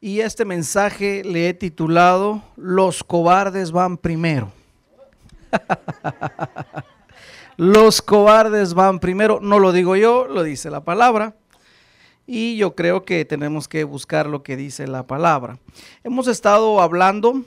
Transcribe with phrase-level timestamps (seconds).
[0.00, 4.52] y este mensaje le he titulado Los cobardes van primero.
[7.56, 11.34] Los cobardes van primero, no lo digo yo, lo dice la palabra.
[12.26, 15.58] Y yo creo que tenemos que buscar lo que dice la palabra.
[16.04, 17.42] Hemos estado hablando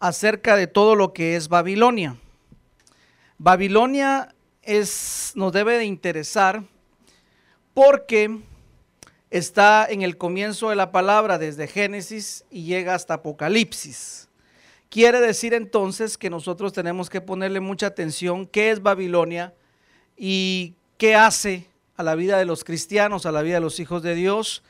[0.00, 2.16] acerca de todo lo que es Babilonia.
[3.36, 6.62] Babilonia es, nos debe de interesar
[7.74, 8.40] porque
[9.30, 14.28] está en el comienzo de la palabra desde Génesis y llega hasta Apocalipsis.
[14.88, 19.54] Quiere decir entonces que nosotros tenemos que ponerle mucha atención qué es Babilonia
[20.16, 24.02] y qué hace a la vida de los cristianos, a la vida de los hijos
[24.02, 24.62] de Dios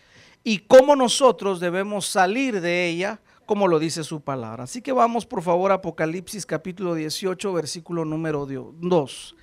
[0.42, 4.64] y cómo nosotros debemos salir de ella, como lo dice su palabra.
[4.64, 9.36] Así que vamos por favor a Apocalipsis capítulo 18, versículo número 2.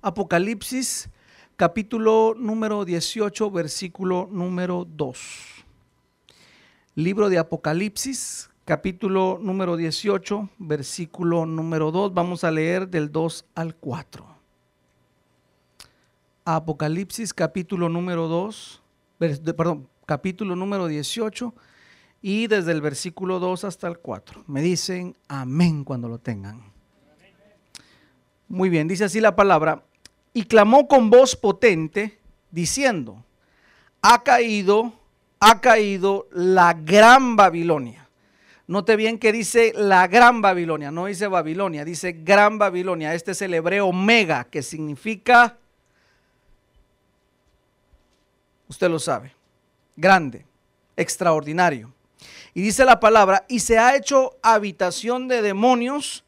[0.00, 1.10] Apocalipsis
[1.56, 5.64] capítulo número 18, versículo número 2.
[6.96, 12.12] Libro de Apocalipsis, capítulo número 18, versículo número 2.
[12.12, 14.26] Vamos a leer del 2 al 4.
[16.44, 18.82] Apocalipsis, capítulo número 2,
[19.56, 21.54] perdón, capítulo número 18
[22.20, 24.44] y desde el versículo 2 hasta el 4.
[24.46, 26.72] Me dicen amén cuando lo tengan.
[28.48, 29.84] Muy bien, dice así la palabra
[30.34, 32.18] y clamó con voz potente,
[32.50, 33.24] diciendo,
[34.02, 34.92] ha caído,
[35.38, 38.08] ha caído la gran Babilonia.
[38.66, 43.14] Note bien que dice la gran Babilonia, no dice Babilonia, dice gran Babilonia.
[43.14, 45.56] Este es el hebreo mega, que significa,
[48.68, 49.32] usted lo sabe,
[49.94, 50.44] grande,
[50.96, 51.92] extraordinario.
[52.54, 56.24] Y dice la palabra, y se ha hecho habitación de demonios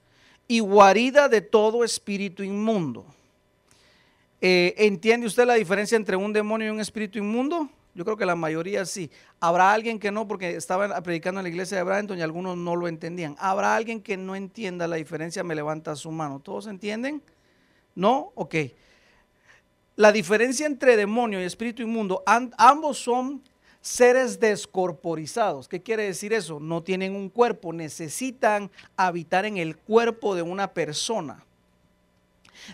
[0.46, 3.06] y guarida de todo espíritu inmundo
[4.40, 7.68] eh, ¿Entiende usted la diferencia entre un demonio y un espíritu inmundo?
[7.94, 9.10] Yo creo que la mayoría sí.
[9.40, 12.76] Habrá alguien que no, porque estaba predicando en la iglesia de Brighton y algunos no
[12.76, 13.34] lo entendían.
[13.38, 16.38] Habrá alguien que no entienda la diferencia, me levanta su mano.
[16.40, 17.22] ¿Todos entienden?
[17.94, 18.32] ¿No?
[18.34, 18.54] Ok.
[19.96, 23.42] La diferencia entre demonio y espíritu inmundo, ambos son
[23.80, 25.66] seres descorporizados.
[25.66, 26.60] ¿Qué quiere decir eso?
[26.60, 31.45] No tienen un cuerpo, necesitan habitar en el cuerpo de una persona.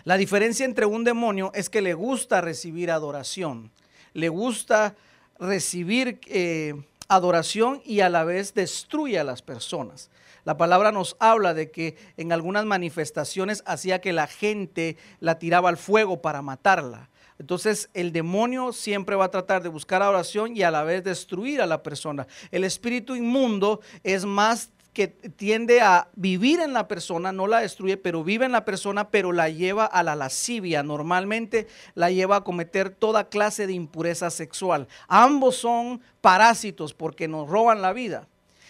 [0.03, 3.71] La diferencia entre un demonio es que le gusta recibir adoración,
[4.13, 4.95] le gusta
[5.39, 6.73] recibir eh,
[7.07, 10.09] adoración y a la vez destruye a las personas.
[10.45, 15.69] La palabra nos habla de que en algunas manifestaciones hacía que la gente la tiraba
[15.69, 17.09] al fuego para matarla.
[17.39, 21.61] Entonces el demonio siempre va a tratar de buscar adoración y a la vez destruir
[21.61, 22.27] a la persona.
[22.51, 27.97] El espíritu inmundo es más que tiende a vivir en la persona, no la destruye,
[27.97, 30.83] pero vive en la persona, pero la lleva a la lascivia.
[30.83, 34.87] Normalmente la lleva a cometer toda clase de impureza sexual.
[35.07, 38.27] Ambos son parásitos porque nos roban la vida.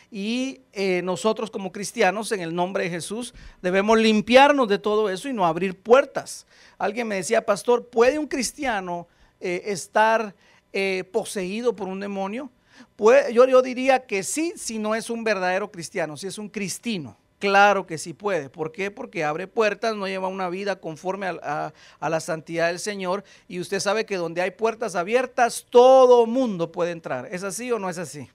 [0.09, 5.27] Y eh, nosotros como cristianos, en el nombre de Jesús, debemos limpiarnos de todo eso
[5.27, 6.45] y no abrir puertas.
[6.77, 9.07] Alguien me decía, pastor, ¿puede un cristiano
[9.39, 10.35] eh, estar
[10.71, 12.51] eh, poseído por un demonio?
[12.95, 16.49] Pues, yo, yo diría que sí, si no es un verdadero cristiano, si es un
[16.49, 17.17] cristino.
[17.43, 18.49] Claro que sí puede.
[18.49, 18.89] ¿Por qué?
[18.89, 23.25] Porque abre puertas, no lleva una vida conforme a, la santidad del Señor.
[23.49, 27.27] Y usted sabe que donde hay puertas abiertas, todo mundo puede entrar.
[27.29, 28.29] ¿Es así o no es así?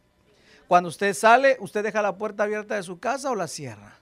[0.67, 3.99] Cuando usted sale, ¿usted deja la puerta abierta de su casa o la cierra?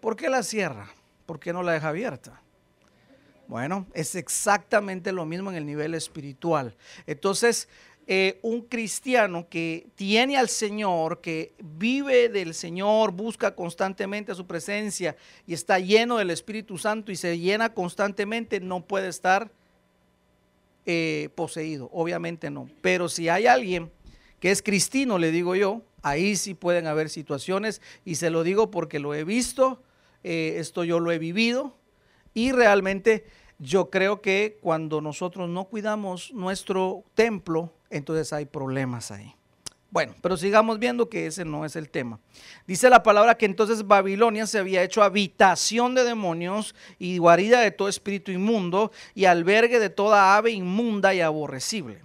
[0.00, 0.88] ¿Por qué la cierra?
[1.26, 2.40] ¿Por qué no la deja abierta?
[3.48, 6.76] Bueno, es exactamente lo mismo en el nivel espiritual.
[7.06, 7.68] Entonces,
[8.10, 15.14] eh, un cristiano que tiene al Señor, que vive del Señor, busca constantemente su presencia
[15.46, 19.50] y está lleno del Espíritu Santo y se llena constantemente, no puede estar
[20.86, 22.70] eh, poseído, obviamente no.
[22.80, 23.90] Pero si hay alguien
[24.40, 28.70] que es cristino, le digo yo, ahí sí pueden haber situaciones y se lo digo
[28.70, 29.82] porque lo he visto,
[30.24, 31.76] eh, esto yo lo he vivido
[32.32, 33.26] y realmente
[33.58, 39.34] yo creo que cuando nosotros no cuidamos nuestro templo, entonces hay problemas ahí.
[39.90, 42.20] Bueno, pero sigamos viendo que ese no es el tema.
[42.66, 47.70] Dice la palabra que entonces Babilonia se había hecho habitación de demonios y guarida de
[47.70, 52.02] todo espíritu inmundo y albergue de toda ave inmunda y aborrecible.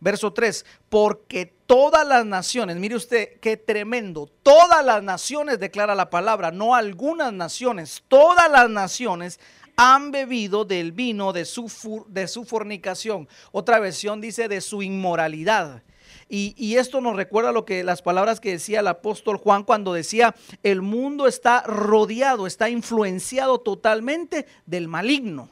[0.00, 6.08] Verso 3, porque todas las naciones, mire usted qué tremendo, todas las naciones declara la
[6.08, 9.38] palabra, no algunas naciones, todas las naciones
[9.76, 13.28] han bebido del vino de su, de su fornicación.
[13.52, 15.82] Otra versión dice de su inmoralidad.
[16.28, 20.34] Y, esto nos recuerda lo que las palabras que decía el apóstol Juan cuando decía,
[20.64, 25.50] el mundo está rodeado, está influenciado totalmente del maligno.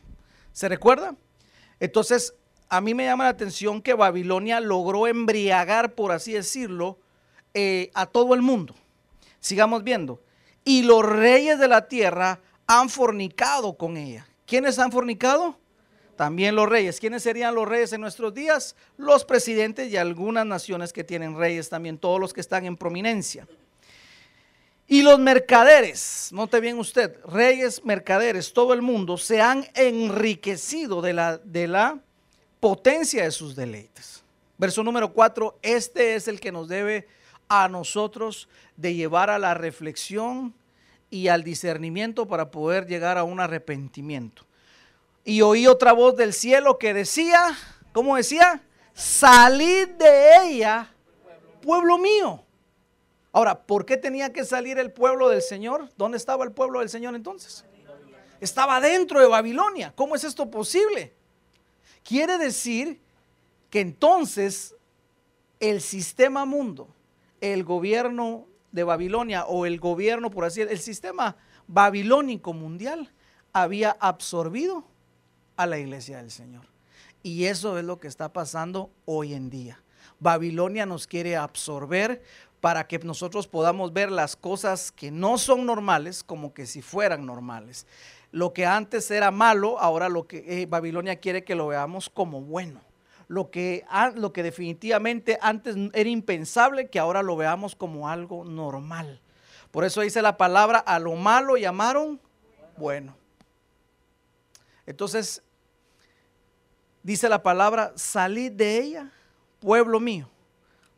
[0.53, 1.15] ¿Se recuerda?
[1.79, 2.35] Entonces,
[2.69, 6.99] a mí me llama la atención que Babilonia logró embriagar, por así decirlo,
[7.53, 8.75] eh, a todo el mundo.
[9.39, 10.23] Sigamos viendo.
[10.65, 14.27] Y los reyes de la tierra han fornicado con ella.
[14.47, 15.59] ¿Quiénes han fornicado?
[16.17, 17.01] También los reyes.
[17.01, 18.77] ¿Quiénes serían los reyes en nuestros días?
[18.97, 23.47] Los presidentes y algunas naciones que tienen reyes también, todos los que están en prominencia.
[24.87, 31.15] Y los mercaderes, note bien usted, reyes, mercaderes, todo el mundo se han enriquecido de
[31.15, 31.99] la, de la
[32.61, 34.23] potencia de sus deleites.
[34.59, 37.09] Verso número 4, este es el que nos debe
[37.49, 40.55] a nosotros de llevar a la reflexión
[41.15, 44.43] y al discernimiento para poder llegar a un arrepentimiento.
[45.25, 47.57] Y oí otra voz del cielo que decía,
[47.93, 48.65] ¿cómo decía?
[48.95, 50.93] Salid de ella,
[51.63, 52.43] pueblo mío.
[53.31, 55.89] Ahora, ¿por qué tenía que salir el pueblo del Señor?
[55.97, 57.65] ¿Dónde estaba el pueblo del Señor entonces?
[58.41, 59.93] Estaba dentro de Babilonia.
[59.95, 61.15] ¿Cómo es esto posible?
[62.03, 63.01] Quiere decir
[63.71, 64.75] que entonces
[65.61, 66.89] el sistema mundo,
[67.41, 71.37] el gobierno de Babilonia o el gobierno, por así decirlo, el sistema
[71.69, 73.13] babilónico mundial
[73.53, 74.85] había absorbido
[75.57, 76.67] a la iglesia del Señor.
[77.23, 79.81] Y eso es lo que está pasando hoy en día.
[80.19, 82.21] Babilonia nos quiere absorber
[82.61, 87.25] para que nosotros podamos ver las cosas que no son normales como que si fueran
[87.25, 87.87] normales.
[88.33, 92.41] Lo que antes era malo, ahora lo que eh, Babilonia quiere que lo veamos como
[92.41, 92.81] bueno.
[93.29, 93.85] Lo que,
[94.17, 99.21] lo que definitivamente antes era impensable, que ahora lo veamos como algo normal.
[99.71, 102.21] Por eso dice la palabra, a lo malo llamaron
[102.77, 103.17] bueno.
[104.87, 105.43] Entonces,
[107.03, 109.13] dice la palabra, salid de ella,
[109.61, 110.29] pueblo mío,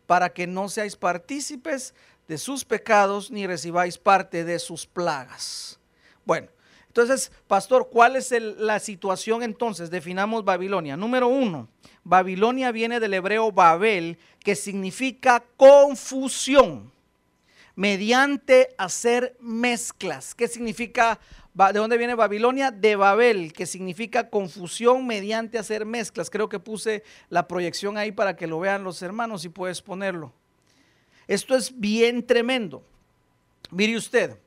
[0.06, 1.94] para que no seáis partícipes
[2.28, 5.78] de sus pecados ni recibáis parte de sus plagas.
[6.24, 6.48] Bueno,
[6.96, 9.90] entonces, pastor, ¿cuál es la situación entonces?
[9.90, 10.96] Definamos Babilonia.
[10.96, 11.68] Número uno,
[12.04, 16.90] Babilonia viene del hebreo Babel, que significa confusión,
[17.74, 20.34] mediante hacer mezclas.
[20.34, 21.20] ¿Qué significa
[21.52, 22.70] ¿De dónde viene Babilonia?
[22.70, 26.30] De Babel, que significa confusión mediante hacer mezclas.
[26.30, 30.32] Creo que puse la proyección ahí para que lo vean los hermanos y puedes ponerlo.
[31.26, 32.82] Esto es bien tremendo.
[33.70, 34.38] Mire usted,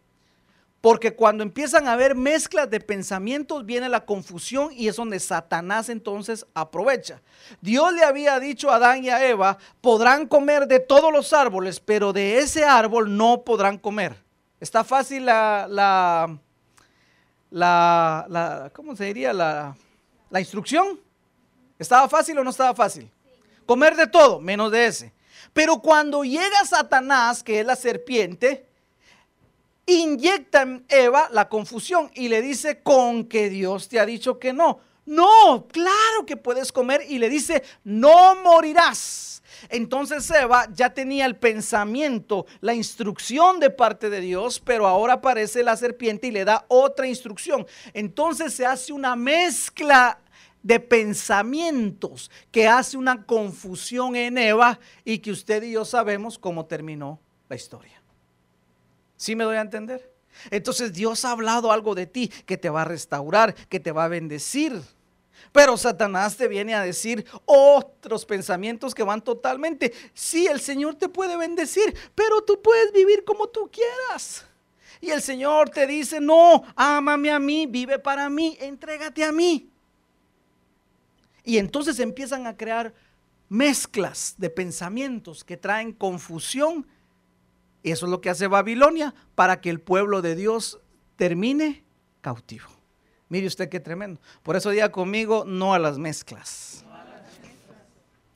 [0.82, 5.90] porque cuando empiezan a haber mezclas de pensamientos viene la confusión y es donde Satanás
[5.90, 7.22] entonces aprovecha.
[7.62, 11.80] Dios le había dicho a Adán y a Eva, podrán comer de todos los árboles,
[11.80, 14.16] pero de ese árbol no podrán comer.
[14.60, 16.40] Está fácil la, la
[17.50, 19.34] la, ¿cómo se diría?
[19.34, 19.76] La,
[20.30, 21.00] la instrucción.
[21.78, 23.10] ¿Estaba fácil o no estaba fácil?
[23.66, 25.14] Comer de todo, menos de ese.
[25.54, 28.69] Pero cuando llega Satanás, que es la serpiente,
[29.90, 34.54] inyecta en Eva la confusión y le dice, con que Dios te ha dicho que
[34.54, 34.80] no.
[35.06, 39.42] No, claro que puedes comer y le dice, no morirás.
[39.70, 45.64] Entonces Eva ya tenía el pensamiento, la instrucción de parte de Dios, pero ahora aparece
[45.64, 47.66] la serpiente y le da otra instrucción.
[47.94, 50.20] Entonces se hace una mezcla
[50.62, 56.66] de pensamientos que hace una confusión en Eva y que usted y yo sabemos cómo
[56.66, 57.99] terminó la historia.
[59.20, 60.10] ¿Sí me doy a entender?
[60.50, 64.06] Entonces Dios ha hablado algo de ti que te va a restaurar, que te va
[64.06, 64.82] a bendecir.
[65.52, 69.92] Pero Satanás te viene a decir otros pensamientos que van totalmente.
[70.14, 74.46] Sí, el Señor te puede bendecir, pero tú puedes vivir como tú quieras.
[75.02, 79.70] Y el Señor te dice, no, ámame a mí, vive para mí, entrégate a mí.
[81.44, 82.94] Y entonces empiezan a crear
[83.50, 86.88] mezclas de pensamientos que traen confusión.
[87.84, 90.80] Y eso es lo que hace Babilonia para que el pueblo de Dios
[91.16, 91.84] termine
[92.22, 92.68] cautivo.
[93.30, 94.20] Mire usted qué tremendo.
[94.44, 96.84] Por eso diga conmigo, no a las mezclas.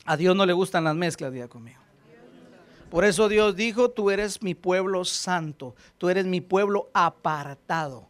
[0.06, 1.80] A Dios no le gustan las mezclas, diga conmigo.
[2.90, 8.08] Por eso Dios dijo, tú eres mi pueblo santo, tú eres mi pueblo apartado.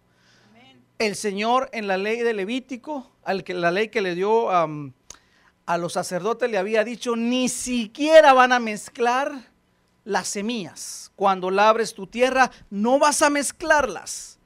[0.99, 5.77] El Señor en la ley de Levítico, al que, la ley que le dio a
[5.77, 9.52] los sacerdotes, le había dicho, ni siquiera van a mezclar
[10.03, 11.11] las semillas.
[11.15, 14.39] Cuando labres tu tierra, no vas a mezclarlas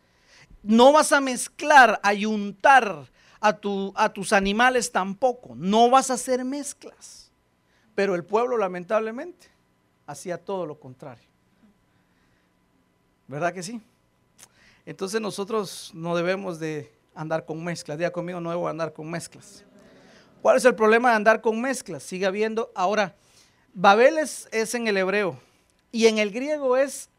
[0.68, 3.10] no vas a mezclar, ayuntar
[3.40, 5.56] a, tu, a tus animales tampoco.
[5.56, 7.32] No vas a hacer mezclas.
[7.96, 9.48] Pero el pueblo lamentablemente
[10.06, 11.28] hacía todo lo contrario.
[13.28, 13.82] ¿Verdad que sí?
[14.86, 17.98] Entonces nosotros no debemos de andar con mezclas.
[17.98, 19.64] Diga conmigo, no debo andar con mezclas.
[20.42, 22.04] ¿Cuál es el problema de andar con mezclas?
[22.04, 22.72] Sigue habiendo.
[22.76, 23.16] Ahora,
[23.74, 25.40] Babel es, es en el hebreo
[25.92, 27.10] y en el griego es,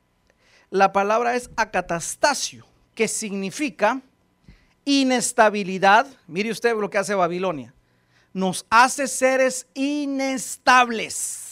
[0.71, 4.01] la palabra es acatastasio que significa
[4.85, 6.07] inestabilidad.
[6.27, 7.75] Mire usted lo que hace Babilonia.
[8.33, 11.49] Nos hace seres inestables.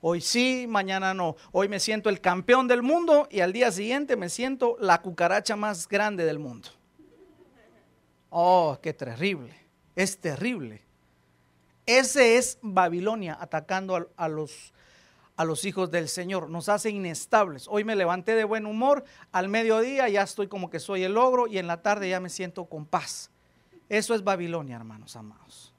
[0.00, 1.36] Hoy sí, mañana no.
[1.52, 5.56] Hoy me siento el campeón del mundo y al día siguiente me siento la cucaracha
[5.56, 6.68] más grande del mundo.
[8.28, 9.54] Oh, qué terrible.
[9.96, 10.82] Es terrible.
[11.86, 14.72] Ese es Babilonia atacando a, los,
[15.36, 16.50] a los hijos del Señor.
[16.50, 17.66] Nos hace inestables.
[17.68, 21.46] Hoy me levanté de buen humor, al mediodía ya estoy como que soy el ogro
[21.46, 23.30] y en la tarde ya me siento con paz.
[23.88, 25.74] Eso es Babilonia, hermanos amados.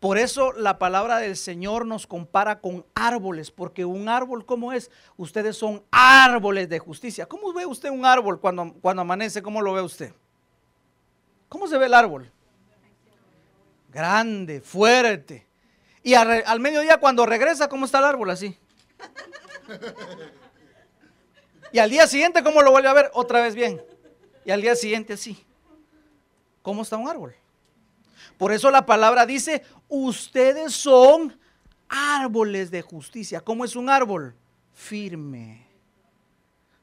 [0.00, 4.90] Por eso la palabra del Señor nos compara con árboles, porque un árbol, ¿cómo es?
[5.16, 7.26] Ustedes son árboles de justicia.
[7.26, 9.42] ¿Cómo ve usted un árbol cuando, cuando amanece?
[9.42, 10.12] ¿Cómo lo ve usted?
[11.48, 12.30] ¿Cómo se ve el árbol?
[13.92, 15.46] Grande, fuerte.
[16.02, 18.58] Y al, mediodía cuando regresa, ¿cómo está el árbol así?
[21.72, 23.10] Y al día siguiente, ¿cómo lo vuelve a ver?
[23.14, 23.82] Otra vez bien.
[24.44, 25.44] Y al día siguiente así.
[26.62, 27.34] ¿Cómo está un árbol?
[28.38, 31.38] Por eso la palabra dice, ustedes son
[31.88, 33.40] árboles de justicia.
[33.40, 34.34] ¿Cómo es un árbol?
[34.72, 35.66] Firme.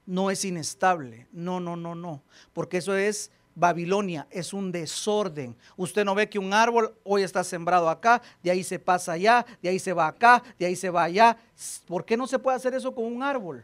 [0.05, 1.27] No es inestable.
[1.31, 2.21] No, no, no, no.
[2.53, 5.55] Porque eso es Babilonia es un desorden.
[5.77, 9.45] Usted no ve que un árbol hoy está sembrado acá, de ahí se pasa allá,
[9.61, 11.37] de ahí se va acá, de ahí se va allá.
[11.85, 13.63] ¿Por qué no se puede hacer eso con un árbol?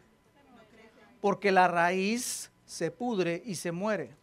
[1.19, 4.15] Porque la raíz se pudre y se muere.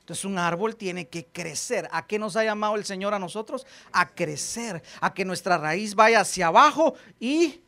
[0.00, 1.88] Entonces un árbol tiene que crecer.
[1.92, 3.64] ¿A qué nos ha llamado el Señor a nosotros?
[3.92, 7.61] A crecer, a que nuestra raíz vaya hacia abajo y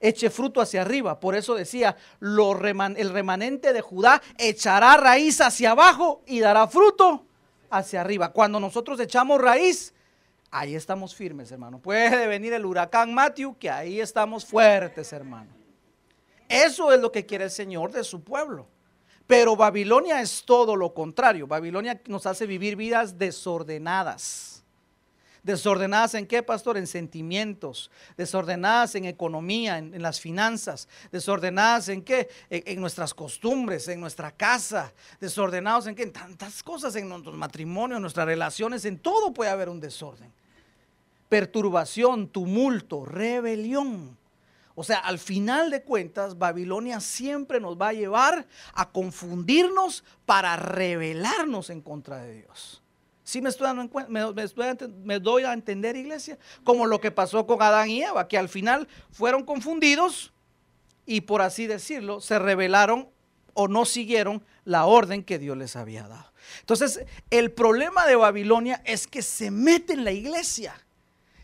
[0.00, 1.20] eche fruto hacia arriba.
[1.20, 7.26] Por eso decía, el remanente de Judá echará raíz hacia abajo y dará fruto
[7.68, 8.32] hacia arriba.
[8.32, 9.94] Cuando nosotros echamos raíz,
[10.50, 11.78] ahí estamos firmes, hermano.
[11.78, 15.50] Puede venir el huracán Matthew, que ahí estamos fuertes, hermano.
[16.48, 18.66] Eso es lo que quiere el Señor de su pueblo.
[19.26, 21.46] Pero Babilonia es todo lo contrario.
[21.46, 24.59] Babilonia nos hace vivir vidas desordenadas
[25.42, 26.76] Desordenadas en qué, pastor?
[26.76, 32.28] En sentimientos, desordenadas en economía, en, las finanzas, desordenadas en qué?
[32.50, 36.02] En, nuestras costumbres, en nuestra casa, desordenados en qué?
[36.02, 40.30] En tantas cosas, en nuestros matrimonios, en nuestras relaciones, en todo puede haber un desorden.
[41.30, 44.18] Perturbación, tumulto, rebelión.
[44.74, 50.56] O sea, al final de cuentas, Babilonia siempre nos va a llevar a confundirnos para
[50.56, 52.82] rebelarnos en contra de Dios.
[53.30, 56.36] ¿Sí me estoy dando me, doy a entender, iglesia?
[56.64, 60.32] Como lo que pasó con Adán y Eva, que al final fueron confundidos
[61.06, 63.08] y por así decirlo, se rebelaron
[63.54, 66.32] o no siguieron la orden que Dios les había dado.
[66.58, 70.74] Entonces, el problema de Babilonia es que se mete en la iglesia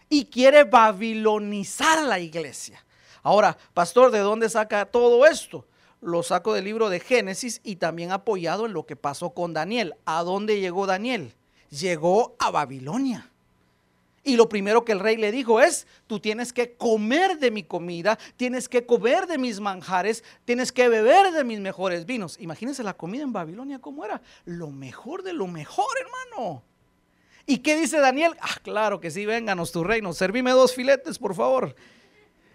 [0.08, 2.84] y quiere babilonizar la iglesia.
[3.22, 5.68] Ahora, pastor, ¿de dónde saca todo esto?
[6.00, 9.94] Lo saco del libro de Génesis y también apoyado en lo que pasó con Daniel.
[10.04, 11.36] ¿A dónde llegó Daniel?
[11.70, 13.30] Llegó a Babilonia.
[14.26, 17.62] Y lo primero que el rey le dijo es, tú tienes que comer de mi
[17.62, 22.36] comida, tienes que comer de mis manjares, tienes que beber de mis mejores vinos.
[22.40, 24.20] Imagínense la comida en Babilonia, ¿cómo era?
[24.44, 26.64] Lo mejor de lo mejor, hermano.
[27.46, 28.34] ¿Y qué dice Daniel?
[28.40, 31.76] Ah, claro que sí, vénganos tu reino, servime dos filetes, por favor.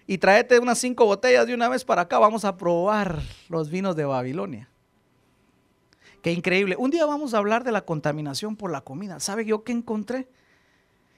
[0.05, 3.95] Y tráete unas cinco botellas de una vez para acá, vamos a probar los vinos
[3.95, 4.70] de Babilonia.
[6.21, 6.75] Qué increíble.
[6.77, 9.19] Un día vamos a hablar de la contaminación por la comida.
[9.19, 10.27] ¿Sabe yo qué encontré?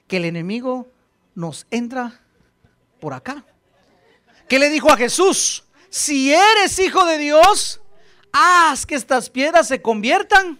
[0.07, 0.87] Que el enemigo
[1.35, 2.21] nos entra
[2.99, 3.45] por acá.
[4.47, 5.65] ¿Qué le dijo a Jesús?
[5.89, 7.81] Si eres hijo de Dios,
[8.31, 10.59] haz que estas piedras se conviertan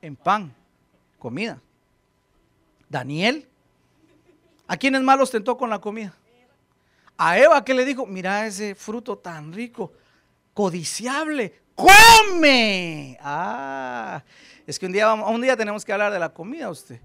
[0.00, 0.54] en pan,
[1.18, 1.60] comida.
[2.88, 3.48] Daniel,
[4.68, 6.14] ¿a quiénes malos tentó con la comida?
[7.16, 8.06] A Eva, ¿qué le dijo?
[8.06, 9.92] Mira ese fruto tan rico,
[10.54, 13.18] codiciable, come.
[13.20, 14.22] Ah,
[14.66, 17.00] es que un día, un día tenemos que hablar de la comida usted.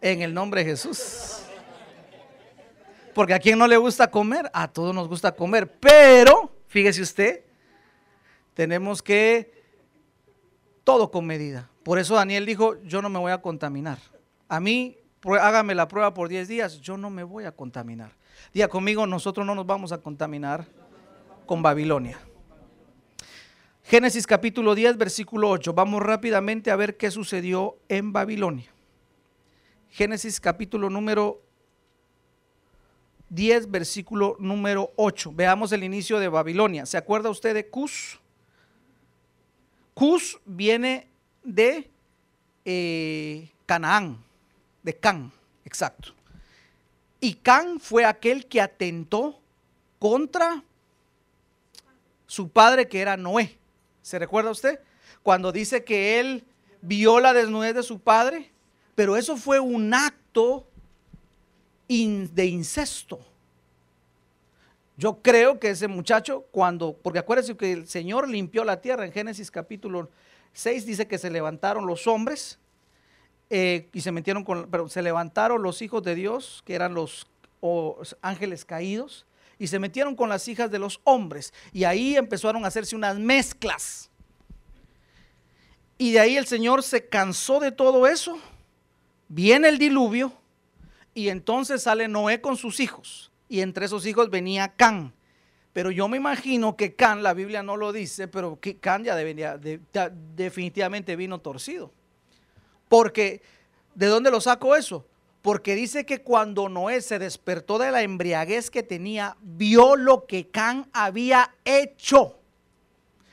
[0.00, 1.42] En el nombre de Jesús.
[3.14, 5.70] Porque a quien no le gusta comer, a todos nos gusta comer.
[5.78, 7.44] Pero, fíjese usted,
[8.54, 9.52] tenemos que
[10.84, 11.68] todo con medida.
[11.82, 13.98] Por eso Daniel dijo, yo no me voy a contaminar.
[14.48, 14.98] A mí,
[15.40, 18.12] hágame la prueba por 10 días, yo no me voy a contaminar.
[18.52, 20.66] Diga conmigo, nosotros no nos vamos a contaminar
[21.46, 22.18] con Babilonia.
[23.84, 25.72] Génesis capítulo 10, versículo 8.
[25.74, 28.72] Vamos rápidamente a ver qué sucedió en Babilonia.
[29.90, 31.42] Génesis capítulo número
[33.28, 35.32] 10, versículo número 8.
[35.34, 36.86] Veamos el inicio de Babilonia.
[36.86, 38.18] ¿Se acuerda usted de Cus?
[39.94, 41.08] Cus viene
[41.42, 41.90] de
[42.64, 44.18] eh, Canaán,
[44.82, 45.32] de Can,
[45.64, 46.14] exacto.
[47.20, 49.38] Y Can fue aquel que atentó
[49.98, 50.62] contra
[52.26, 53.58] su padre que era Noé.
[54.02, 54.80] ¿Se recuerda usted?
[55.22, 56.44] Cuando dice que él
[56.80, 58.50] vio la desnudez de su padre,
[58.94, 60.66] pero eso fue un acto
[61.88, 63.20] de incesto.
[64.96, 69.12] Yo creo que ese muchacho, cuando, porque acuérdense que el Señor limpió la tierra en
[69.12, 70.08] Génesis capítulo
[70.52, 72.58] 6, dice que se levantaron los hombres
[73.50, 77.26] eh, y se metieron con, pero se levantaron los hijos de Dios, que eran los
[78.22, 79.26] ángeles caídos,
[79.62, 81.54] y se metieron con las hijas de los hombres.
[81.72, 84.10] Y ahí empezaron a hacerse unas mezclas.
[85.98, 88.40] Y de ahí el Señor se cansó de todo eso.
[89.28, 90.32] Viene el diluvio
[91.14, 93.30] y entonces sale Noé con sus hijos.
[93.48, 95.14] Y entre esos hijos venía Can.
[95.72, 99.60] Pero yo me imagino que Can, la Biblia no lo dice, pero Can ya, debería,
[100.34, 101.92] definitivamente vino torcido.
[102.88, 103.42] Porque,
[103.94, 105.06] ¿de dónde lo saco eso?
[105.42, 110.48] Porque dice que cuando Noé se despertó de la embriaguez que tenía, vio lo que
[110.48, 112.38] Can había hecho.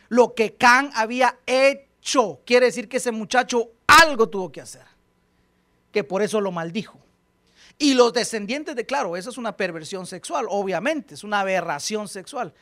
[0.07, 2.41] Lo que Can había hecho.
[2.45, 4.81] Quiere decir que ese muchacho algo tuvo que hacer.
[5.91, 6.99] Que por eso lo maldijo.
[7.77, 12.53] Y los descendientes de, claro, eso es una perversión sexual, obviamente, es una aberración sexual.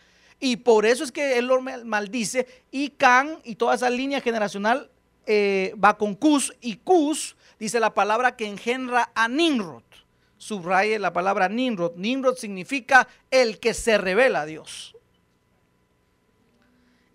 [0.42, 2.46] Y por eso es que él lo maldice.
[2.70, 4.92] Y Can y toda esa línea generacional
[5.26, 6.54] eh, va con Cus.
[6.60, 9.84] Y Cus dice la palabra que engendra a Nimrod.
[10.38, 11.96] Subraye la palabra Nimrod.
[11.96, 14.96] Nimrod significa el que se revela a Dios.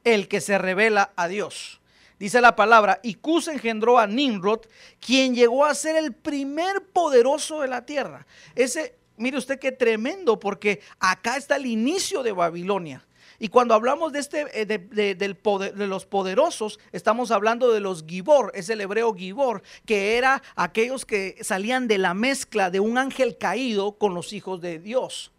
[0.04, 1.80] El que se revela a Dios.
[2.18, 4.60] Dice la palabra, y Cus engendró a Nimrod,
[5.00, 8.26] quien llegó a ser el primer poderoso de la tierra.
[8.54, 13.04] Ese, mire usted qué tremendo, porque acá está el inicio de Babilonia.
[13.42, 17.80] Y cuando hablamos de, este, eh, de, del poder, de los poderosos, estamos hablando de
[17.80, 22.78] los Gibor, es el hebreo Gibor, que era aquellos que salían de la mezcla de
[22.78, 25.32] un ángel caído con los hijos de Dios.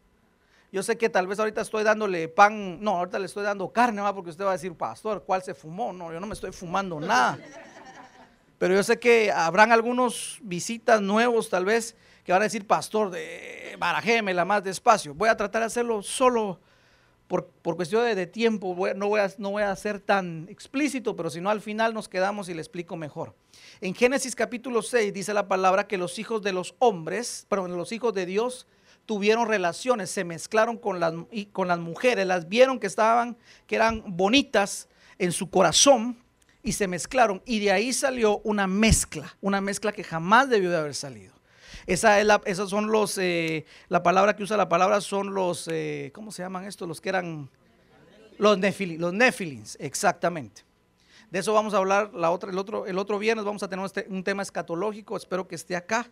[0.70, 4.02] Yo sé que tal vez ahorita estoy dándole pan, no, ahorita le estoy dando carne,
[4.14, 5.94] porque usted va a decir, pastor, ¿cuál se fumó?
[5.94, 7.40] No, yo no me estoy fumando nada.
[8.58, 11.96] Pero yo sé que habrán algunos visitas nuevos tal vez
[12.26, 15.14] que van a decir, pastor, de, barajémela más despacio.
[15.14, 16.60] Voy a tratar de hacerlo solo
[17.28, 21.30] por, por cuestión de, tiempo, no, voy a, no voy a ser tan explícito, pero
[21.30, 23.36] si no al final nos quedamos y le explico mejor.
[23.82, 27.92] En Génesis capítulo 6 dice la palabra que los hijos de los hombres, perdón, los
[27.92, 28.68] hijos de Dios
[29.06, 31.14] tuvieron relaciones, se mezclaron con las,
[31.52, 36.18] con las mujeres, las vieron que estaban, que eran bonitas en su corazón
[36.62, 37.42] y se mezclaron.
[37.46, 41.33] Y de ahí salió una mezcla, una mezcla que jamás debió de haber salido.
[41.86, 46.12] Esa es la, son los, eh, la palabra que usa la palabra son los, eh,
[46.14, 46.88] ¿cómo se llaman estos?
[46.88, 47.50] Los que eran
[48.38, 50.64] los, nefilins, los exactamente.
[51.30, 53.84] De eso vamos a hablar la otra, el, otro, el otro viernes, vamos a tener
[53.86, 56.10] este, un tema escatológico, espero que esté acá.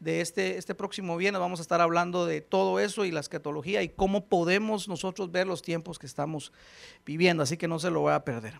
[0.00, 3.84] De este, este próximo viernes vamos a estar hablando de todo eso y la escatología
[3.84, 6.52] y cómo podemos nosotros ver los tiempos que estamos
[7.06, 8.54] viviendo, así que no se lo voy a perder.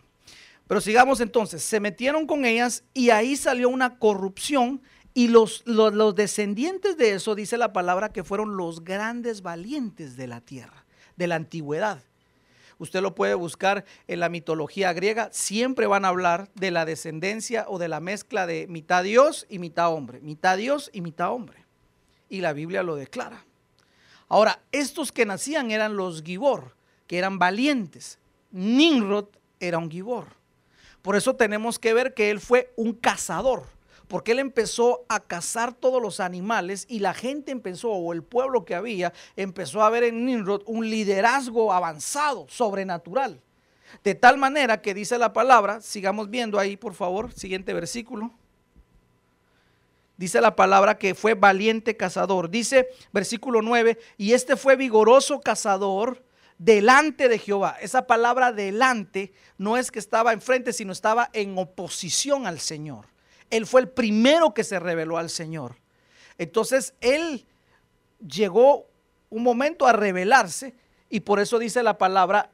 [0.69, 4.81] Pero sigamos entonces, se metieron con ellas y ahí salió una corrupción
[5.15, 10.27] y los, los, descendientes de eso, dice la palabra, que fueron los grandes valientes de
[10.27, 10.85] la tierra,
[11.17, 12.03] de la antigüedad.
[12.79, 17.67] Usted lo puede buscar en la mitología griega, siempre van a hablar de la descendencia
[17.69, 21.65] o de la mezcla de mitad Dios y mitad hombre, mitad Dios y mitad hombre.
[22.29, 23.45] Y la Biblia lo declara.
[24.29, 26.75] Ahora, estos que nacían eran los Gibor,
[27.07, 28.19] que eran valientes.
[28.51, 29.27] Nimrod
[29.61, 30.29] era un Gibor.
[31.03, 33.65] Por eso tenemos que ver que él fue un cazador
[34.13, 38.67] porque él empezó a cazar todos los animales y la gente empezó, o el pueblo
[38.67, 43.41] que había, empezó a ver en Nimrod un liderazgo avanzado, sobrenatural.
[44.05, 48.31] De tal manera que dice la palabra, sigamos viendo ahí por favor, siguiente versículo.
[50.19, 52.51] Dice la palabra que fue valiente cazador.
[52.51, 56.23] Dice versículo 9, y este fue vigoroso cazador
[56.59, 57.79] delante de Jehová.
[57.81, 63.11] Esa palabra delante no es que estaba enfrente, sino estaba en oposición al Señor.
[63.53, 65.77] Él fue el primero que se reveló al Señor.
[66.39, 67.45] Entonces, Él
[68.27, 68.87] llegó
[69.29, 70.75] un momento a revelarse
[71.11, 72.51] y por eso dice la palabra,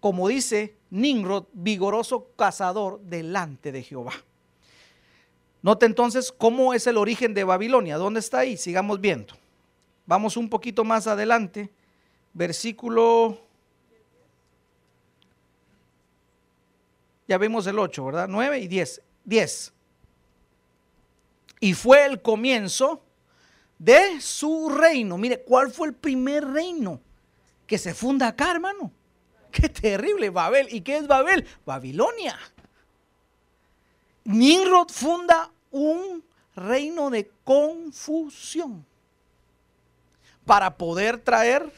[0.00, 4.14] como dice Nimrod, vigoroso cazador delante de Jehová.
[5.60, 7.98] Note entonces cómo es el origen de Babilonia.
[7.98, 8.56] ¿Dónde está ahí?
[8.56, 9.34] Sigamos viendo.
[10.06, 11.70] Vamos un poquito más adelante.
[12.32, 13.38] Versículo...
[17.28, 18.26] Ya vemos el 8, ¿verdad?
[18.26, 19.02] 9 y 10.
[19.24, 19.74] 10
[21.60, 23.02] y fue el comienzo
[23.78, 25.18] de su reino.
[25.18, 27.00] Mire, ¿cuál fue el primer reino
[27.66, 28.90] que se funda acá, hermano?
[29.52, 30.68] Qué terrible, Babel.
[30.70, 31.46] ¿Y qué es Babel?
[31.66, 32.38] Babilonia.
[34.24, 36.24] Nimrod funda un
[36.56, 38.86] reino de confusión
[40.44, 41.70] para poder traer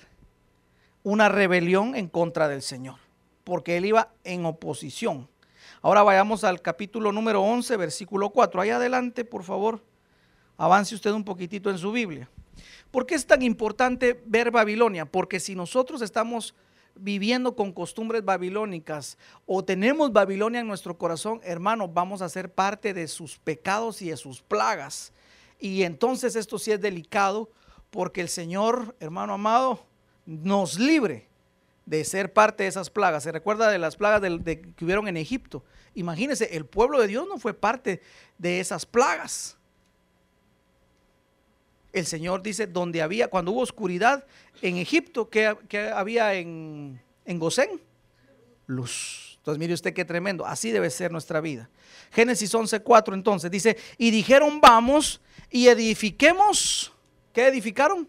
[1.03, 2.99] una rebelión en contra del Señor,
[3.45, 5.29] porque él iba en oposición
[5.85, 8.61] Ahora vayamos al capítulo número 11, versículo 4.
[8.61, 9.83] Ahí adelante, por favor,
[10.57, 12.31] avance usted un poquitito en su Biblia.
[12.93, 15.07] ¿Por qué es tan importante ver Babilonia?
[15.07, 16.55] Porque si nosotros estamos
[16.95, 22.95] viviendo con costumbres babilónicas o tenemos Babilonia en nuestro corazón, hermano, vamos a ser parte
[22.95, 25.13] de sus pecados y de sus plagas.
[25.59, 27.51] Y entonces esto sí es delicado
[27.91, 29.85] porque el Señor, hermano amado,
[30.27, 31.32] nos libre
[31.87, 33.25] de ser parte de esas plagas.
[33.25, 35.65] Se recuerda de las plagas que hubieron en Egipto.
[35.95, 38.01] Imagínense, el pueblo de Dios no fue parte
[38.39, 39.57] de esas plagas
[41.93, 44.25] el Señor dice, donde había, cuando hubo oscuridad
[44.63, 45.55] en Egipto, ¿qué,
[45.95, 47.81] había en, en Gosén?
[48.67, 49.39] Luz.
[49.39, 51.69] Entonces mire usted qué tremendo, así debe ser nuestra vida.
[52.13, 56.93] Génesis 11:4 entonces dice, y dijeron, vamos y edifiquemos,
[57.33, 58.09] ¿qué edificaron?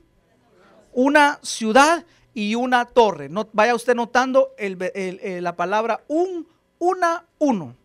[0.93, 3.29] Una ciudad y una torre.
[3.29, 6.47] No, vaya usted notando la palabra un,
[6.79, 7.75] una, uno,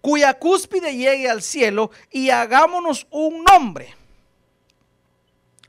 [0.00, 3.98] cuya cúspide llegue al cielo y hagámonos un nombre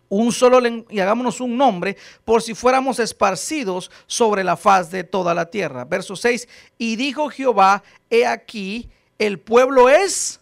[0.10, 0.60] un solo
[0.90, 5.86] y hagámonos un nombre por si fuéramos esparcidos sobre la faz de toda la tierra.
[5.86, 10.42] Verso 6, y dijo Jehová, he aquí, el pueblo es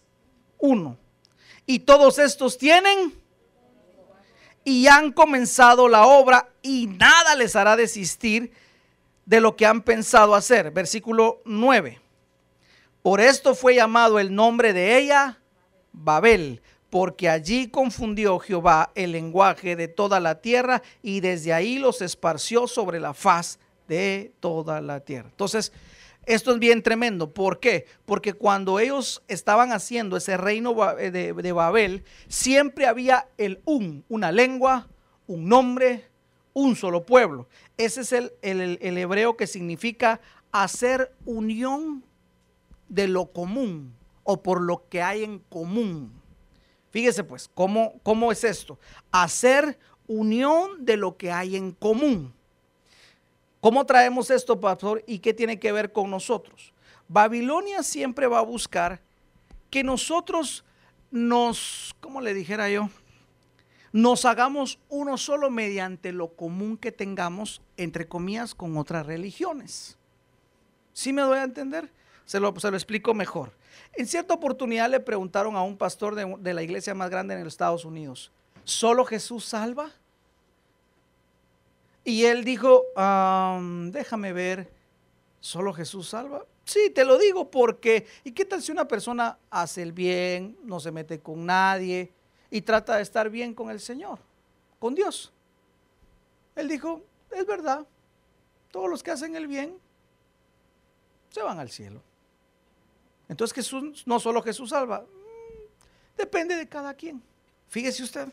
[0.58, 0.96] uno.
[1.66, 3.12] Y todos estos tienen
[4.68, 8.52] y han comenzado la obra y nada les hará desistir
[9.24, 10.72] de lo que han pensado hacer.
[10.72, 11.98] Versículo 9.
[13.00, 15.38] Por esto fue llamado el nombre de ella
[15.92, 22.02] Babel, porque allí confundió Jehová el lenguaje de toda la tierra y desde ahí los
[22.02, 25.30] esparció sobre la faz de toda la tierra.
[25.30, 25.72] Entonces,
[26.28, 27.32] esto es bien tremendo.
[27.32, 27.86] ¿Por qué?
[28.04, 34.88] Porque cuando ellos estaban haciendo ese reino de, Babel, siempre había el un, una lengua,
[35.26, 36.04] un nombre,
[36.52, 37.48] un solo pueblo.
[37.78, 40.20] Ese es el, el hebreo que significa
[40.52, 42.04] hacer unión
[42.88, 46.12] de lo común o por lo que hay en común.
[46.90, 48.78] Fíjese pues, ¿cómo, ¿cómo es esto?
[49.10, 52.34] Hacer unión de lo que hay en común.
[53.60, 55.02] ¿Cómo traemos esto, pastor?
[55.06, 56.72] ¿Y qué tiene que ver con nosotros?
[57.08, 59.00] Babilonia siempre va a buscar
[59.70, 60.64] que nosotros
[61.10, 62.88] nos, ¿cómo le dijera yo?
[63.92, 69.98] Nos hagamos uno solo mediante lo común que tengamos, entre comillas, con otras religiones.
[70.92, 71.90] ¿Sí me doy a entender?
[72.26, 73.52] Se lo, se lo explico mejor.
[73.94, 77.54] En cierta oportunidad le preguntaron a un pastor de, la iglesia más grande en los
[77.54, 78.30] Estados Unidos,
[78.64, 79.90] ¿solo Jesús salva?
[82.08, 82.86] Y él dijo,
[83.92, 84.72] déjame ver,
[85.40, 86.46] ¿solo Jesús salva?
[86.64, 90.80] Sí, te lo digo porque, ¿y qué tal si una persona hace el bien, no
[90.80, 92.10] se mete con nadie
[92.50, 94.20] y trata de estar bien con el Señor,
[94.78, 95.34] con Dios?
[96.56, 97.86] Él dijo, es verdad,
[98.70, 99.76] todos los que hacen el bien
[101.28, 102.00] se van al cielo.
[103.28, 107.22] Entonces Jesús, no solo Jesús salva, mm, depende de cada quien.
[107.68, 108.28] Fíjese usted.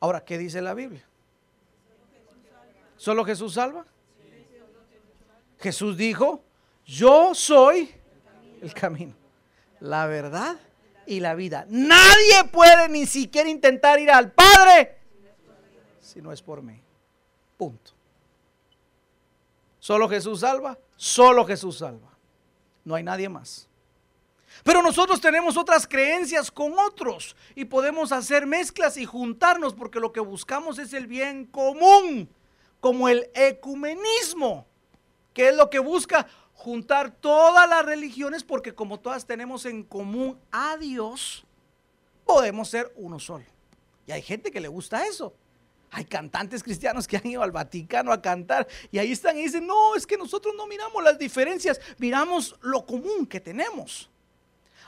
[0.00, 1.06] Ahora, ¿qué dice la Biblia?
[2.96, 3.84] ¿Solo Jesús salva?
[5.58, 6.42] Jesús dijo,
[6.84, 7.94] yo soy
[8.60, 9.14] el camino,
[9.80, 10.56] la verdad
[11.06, 11.66] y la vida.
[11.68, 14.98] Nadie puede ni siquiera intentar ir al Padre
[16.00, 16.80] si no es por mí.
[17.56, 17.92] Punto.
[19.78, 22.16] Solo Jesús salva, solo Jesús salva
[22.86, 23.68] no hay nadie más.
[24.64, 30.12] Pero nosotros tenemos otras creencias con otros y podemos hacer mezclas y juntarnos porque lo
[30.12, 32.30] que buscamos es el bien común,
[32.86, 34.64] como el ecumenismo,
[35.34, 40.38] que es lo que busca juntar todas las religiones porque como todas tenemos en común
[40.52, 41.44] a Dios,
[42.24, 43.44] podemos ser uno solo.
[44.06, 45.34] Y hay gente que le gusta eso.
[45.90, 49.66] Hay cantantes cristianos que han ido al Vaticano a cantar y ahí están y dicen,
[49.66, 54.08] no, es que nosotros no miramos las diferencias, miramos lo común que tenemos.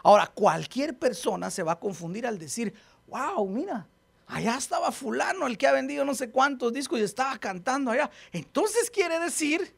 [0.05, 2.73] Ahora, cualquier persona se va a confundir al decir,
[3.09, 3.89] wow, mira,
[4.29, 8.11] allá estaba fulano, el que ha vendido no sé cuántos discos y estaba cantando allá.
[8.31, 9.75] Entonces quiere decir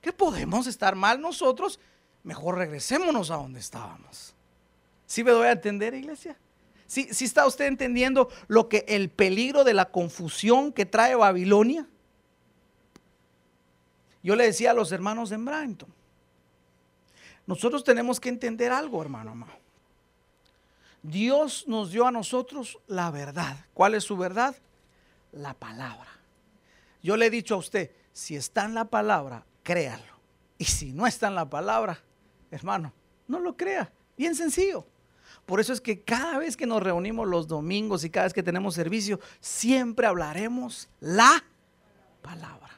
[0.00, 1.78] que podemos estar mal nosotros,
[2.22, 4.34] mejor regresémonos a donde estábamos.
[5.06, 6.38] ¿Sí me doy a entender, iglesia?
[6.86, 11.86] ¿Sí, está usted entendiendo lo que el peligro de la confusión que trae Babilonia?
[14.22, 15.88] Yo le decía a los hermanos en Brighton,
[17.46, 19.59] nosotros tenemos que entender algo, hermano amado.
[21.02, 23.66] Dios nos dio a nosotros la verdad.
[23.74, 24.54] ¿Cuál es su verdad?
[25.32, 26.08] La palabra.
[27.02, 30.20] Yo le he dicho a usted, si está en la palabra, créalo.
[30.58, 31.98] Y si no está en la palabra,
[32.50, 32.92] hermano,
[33.26, 33.90] no lo crea.
[34.16, 34.86] Bien sencillo.
[35.46, 38.42] Por eso es que cada vez que nos reunimos los domingos y cada vez que
[38.42, 41.42] tenemos servicio, siempre hablaremos la
[42.20, 42.68] palabra.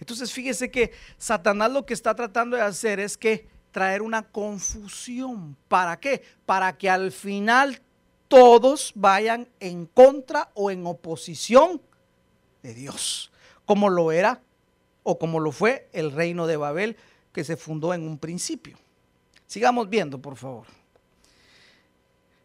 [0.00, 5.56] Entonces fíjese que Satanás lo que está tratando de hacer es que traer una confusión.
[5.68, 6.22] ¿Para qué?
[6.46, 7.80] Para que al final
[8.28, 11.80] todos vayan en contra o en oposición
[12.62, 13.32] de Dios,
[13.64, 14.42] como lo era
[15.02, 16.96] o como lo fue el reino de Babel
[17.32, 18.76] que se fundó en un principio.
[19.46, 20.66] Sigamos viendo, por favor.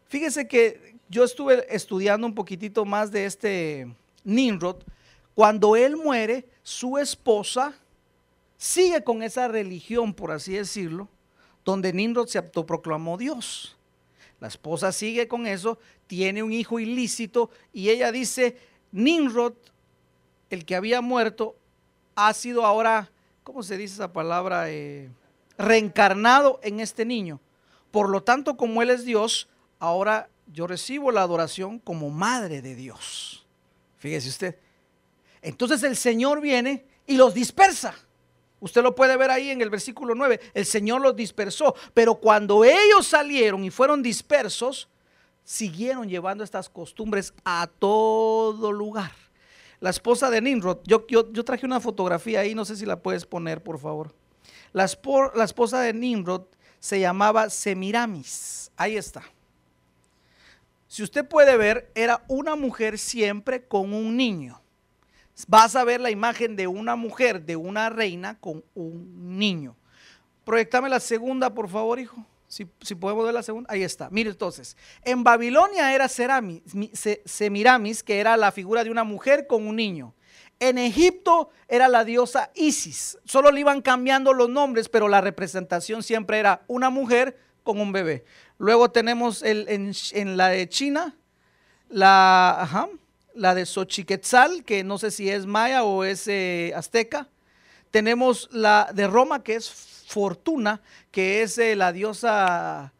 [0.06, 4.76] Fíjese que yo estuve estudiando un poquitito más de este Nimrod.
[5.34, 7.74] Cuando él muere, su esposa
[8.56, 11.08] sigue con esa religión, por así decirlo,
[11.64, 13.76] donde Nimrod se autoproclamó Dios.
[14.40, 18.58] La esposa sigue con eso, tiene un hijo ilícito y ella dice,
[18.92, 19.54] Nimrod,
[20.50, 21.56] el que había muerto,
[22.14, 23.10] ha sido ahora,
[23.42, 24.70] ¿cómo se dice esa palabra?
[24.70, 25.08] Eh,
[25.56, 27.40] reencarnado en este niño.
[27.90, 29.48] Por lo tanto, como Él es Dios,
[29.78, 33.46] ahora yo recibo la adoración como madre de Dios.
[33.98, 34.58] Fíjese usted.
[35.42, 37.94] Entonces el Señor viene y los dispersa.
[38.64, 40.40] Usted lo puede ver ahí en el versículo 9.
[40.54, 41.74] El Señor los dispersó.
[41.92, 44.88] Pero cuando ellos salieron y fueron dispersos,
[45.44, 49.12] siguieron llevando estas costumbres a todo lugar.
[49.80, 53.26] La esposa de Nimrod, yo, yo, traje una fotografía ahí, no sé si la puedes
[53.26, 54.14] poner, por favor.
[54.72, 54.90] La,
[55.34, 56.46] la esposa de Nimrod
[56.80, 58.70] se llamaba Semiramis.
[58.78, 59.24] Ahí está.
[60.88, 64.63] Si usted puede ver, era una mujer siempre con un niño
[65.48, 69.76] vas a ver la imagen de una mujer, de una reina con un niño.
[70.44, 72.24] Proyectame la segunda, por favor, hijo.
[72.46, 73.72] Si, podemos ver la segunda.
[73.72, 74.08] Ahí está.
[74.10, 74.76] Mire entonces.
[75.02, 80.14] En Babilonia era Semiramis, que era la figura de una mujer con un niño.
[80.60, 83.18] En Egipto era la diosa Isis.
[83.24, 87.90] Solo le iban cambiando los nombres, pero la representación siempre era una mujer con un
[87.90, 88.24] bebé.
[88.58, 91.16] Luego tenemos el, en, la de China,
[91.88, 92.56] la...
[92.60, 92.88] Ajá,
[93.34, 97.28] la de Xochiquetzal, que no sé si es maya o es eh, azteca.
[97.90, 99.70] Tenemos la de Roma, que es
[100.08, 102.92] Fortuna, que es eh, la diosa,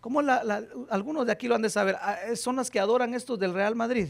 [0.00, 3.38] ¿cómo la, algunos de aquí lo han de saber, ah, son las que adoran estos
[3.38, 4.08] del Real Madrid.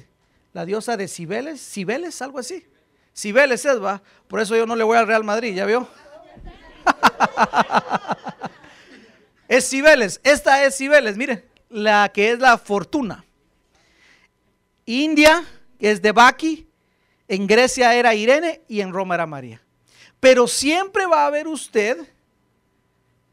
[0.53, 2.67] La diosa de Cibeles, Cibeles, algo así.
[3.15, 4.03] Cibeles es, va.
[4.29, 5.89] Por eso yo no le voy al Real Madrid, ¿ya vio?
[9.49, 13.25] es Cibeles, esta es Cibeles, mire, la que es la fortuna.
[14.85, 15.45] India,
[15.89, 16.67] es de Baki,
[17.27, 19.61] en Grecia era Irene y en Roma era María.
[20.21, 21.99] Pero siempre va a haber usted,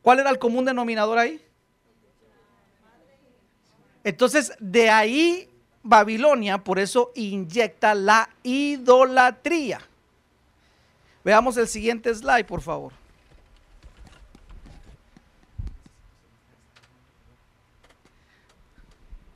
[0.02, 1.46] ¿cuál era el común denominador ahí?
[4.04, 5.50] Entonces, de ahí
[5.84, 9.82] Babilonia, por eso inyecta la idolatría.
[11.24, 12.94] Veamos el siguiente slide, por favor.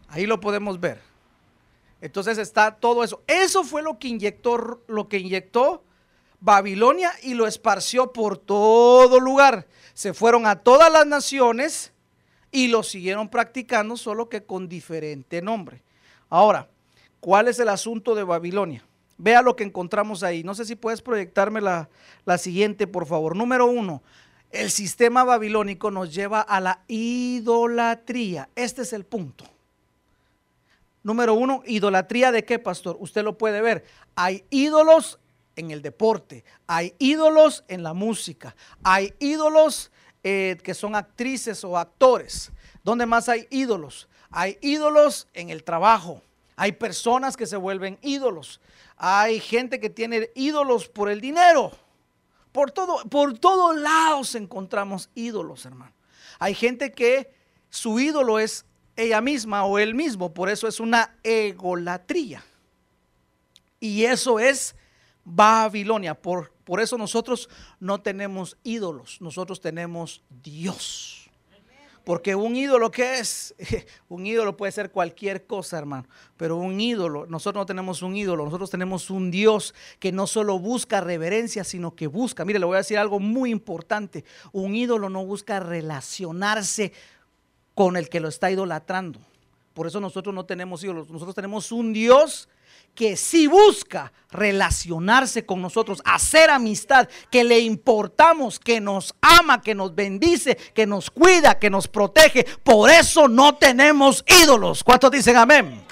[0.07, 1.12] Ahí lo podemos ver.
[2.03, 3.23] Entonces está todo eso.
[3.27, 5.85] Eso fue lo que inyectó, lo que inyectó
[6.41, 9.67] Babilonia y lo esparció por todo lugar.
[9.93, 11.93] Se fueron a todas las naciones
[12.51, 15.81] y lo siguieron practicando, solo que con diferente nombre.
[16.29, 16.67] Ahora,
[17.21, 18.85] ¿cuál es el asunto de Babilonia?
[19.17, 20.43] Vea lo que encontramos ahí.
[20.43, 21.87] No sé si puedes proyectarme la,
[22.25, 23.33] la siguiente, por favor.
[23.33, 24.03] Número uno,
[24.51, 28.49] el sistema babilónico nos lleva a la idolatría.
[28.55, 29.52] Este es el punto.
[31.03, 32.95] Número uno, idolatría de qué, pastor?
[32.99, 33.83] Usted lo puede ver.
[34.15, 35.19] Hay ídolos
[35.55, 39.91] en el deporte, hay ídolos en la música, hay ídolos
[40.23, 42.51] eh, que son actrices o actores.
[42.83, 44.07] ¿Dónde más hay ídolos?
[44.31, 46.21] Hay ídolos en el trabajo.
[46.55, 48.61] Hay personas que se vuelven ídolos.
[48.97, 51.71] Hay gente que tiene ídolos por el dinero.
[52.51, 55.93] Por todo, por todos lados encontramos ídolos, hermano.
[56.39, 57.33] Hay gente que
[57.69, 60.33] su ídolo es ella misma o él mismo.
[60.33, 62.43] Por eso es una egolatría.
[63.79, 64.75] Y eso es
[65.25, 66.13] Babilonia.
[66.13, 71.23] Por, por eso nosotros no tenemos ídolos, nosotros tenemos Dios.
[72.03, 73.55] Porque un ídolo, ¿qué es?
[74.09, 76.05] Un ídolo puede ser cualquier cosa, hermano.
[76.35, 80.59] Pero un ídolo, nosotros no tenemos un ídolo, nosotros tenemos un Dios que no solo
[80.59, 82.43] busca reverencia, sino que busca.
[82.43, 84.25] Mire, le voy a decir algo muy importante.
[84.51, 86.91] Un ídolo no busca relacionarse
[87.75, 89.19] con el que lo está idolatrando.
[89.73, 92.47] Por eso nosotros no tenemos ídolos, nosotros tenemos un Dios
[92.93, 99.73] que sí busca relacionarse con nosotros, hacer amistad, que le importamos, que nos ama, que
[99.73, 102.43] nos bendice, que nos cuida, que nos protege.
[102.63, 104.83] Por eso no tenemos ídolos.
[104.83, 105.83] ¿Cuántos dicen amén?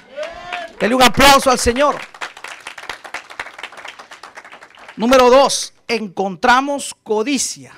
[0.80, 1.96] Denle un aplauso al Señor.
[4.96, 7.74] Número dos, encontramos codicia.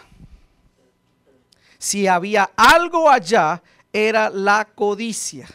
[1.78, 3.62] Si había algo allá
[3.94, 5.48] era la codicia.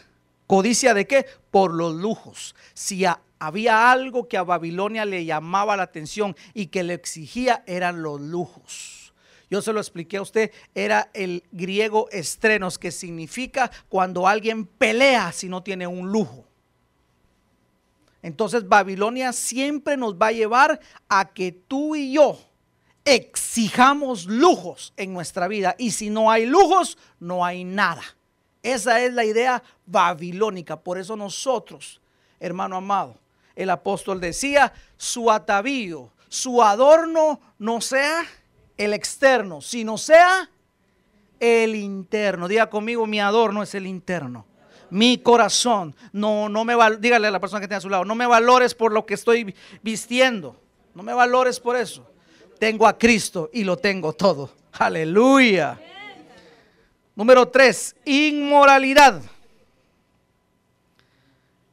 [0.47, 1.25] ¿Codicia de qué?
[1.51, 2.55] Por los lujos.
[2.73, 3.05] Si
[3.37, 8.19] había algo que a Babilonia le llamaba la atención y que le exigía, eran los
[8.19, 9.13] lujos.
[9.51, 15.31] Yo se lo expliqué a usted, era el griego estrenos, que significa cuando alguien pelea
[15.31, 16.45] si no tiene un lujo.
[18.21, 22.37] Entonces Babilonia siempre nos va a llevar a que tú y yo
[23.05, 25.75] exijamos lujos en nuestra vida.
[25.77, 28.03] Y si no hay lujos, no hay nada.
[28.61, 30.79] Esa es la idea babilónica.
[30.79, 32.01] Por eso nosotros,
[32.39, 33.15] hermano amado,
[33.55, 38.25] el apóstol decía, su atavío, su adorno no sea
[38.77, 40.49] el externo, sino sea
[41.39, 42.47] el interno.
[42.47, 44.45] Diga conmigo, mi adorno es el interno.
[44.89, 48.15] Mi corazón, no, no me dígale a la persona que tiene a su lado, no
[48.15, 50.59] me valores por lo que estoy vistiendo,
[50.95, 52.09] no me valores por eso.
[52.57, 54.49] Tengo a Cristo y lo tengo todo.
[54.73, 55.79] Aleluya.
[57.19, 59.21] Número tres, inmoralidad.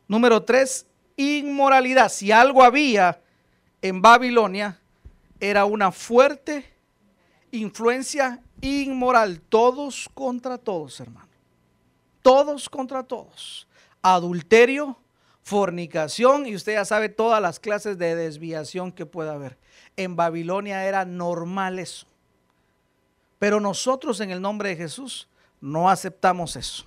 [0.08, 2.08] Número tres, inmoralidad.
[2.08, 3.22] Si algo había
[3.80, 4.80] en Babilonia,
[5.38, 6.68] era una fuerte
[7.52, 9.40] influencia inmoral.
[9.40, 11.28] Todos contra todos, hermano.
[12.22, 13.68] Todos contra todos.
[14.02, 14.98] Adulterio,
[15.44, 19.56] fornicación, y usted ya sabe todas las clases de desviación que pueda haber.
[19.96, 22.08] En Babilonia era normal eso.
[23.38, 25.28] Pero nosotros en el nombre de Jesús
[25.60, 26.84] no aceptamos eso.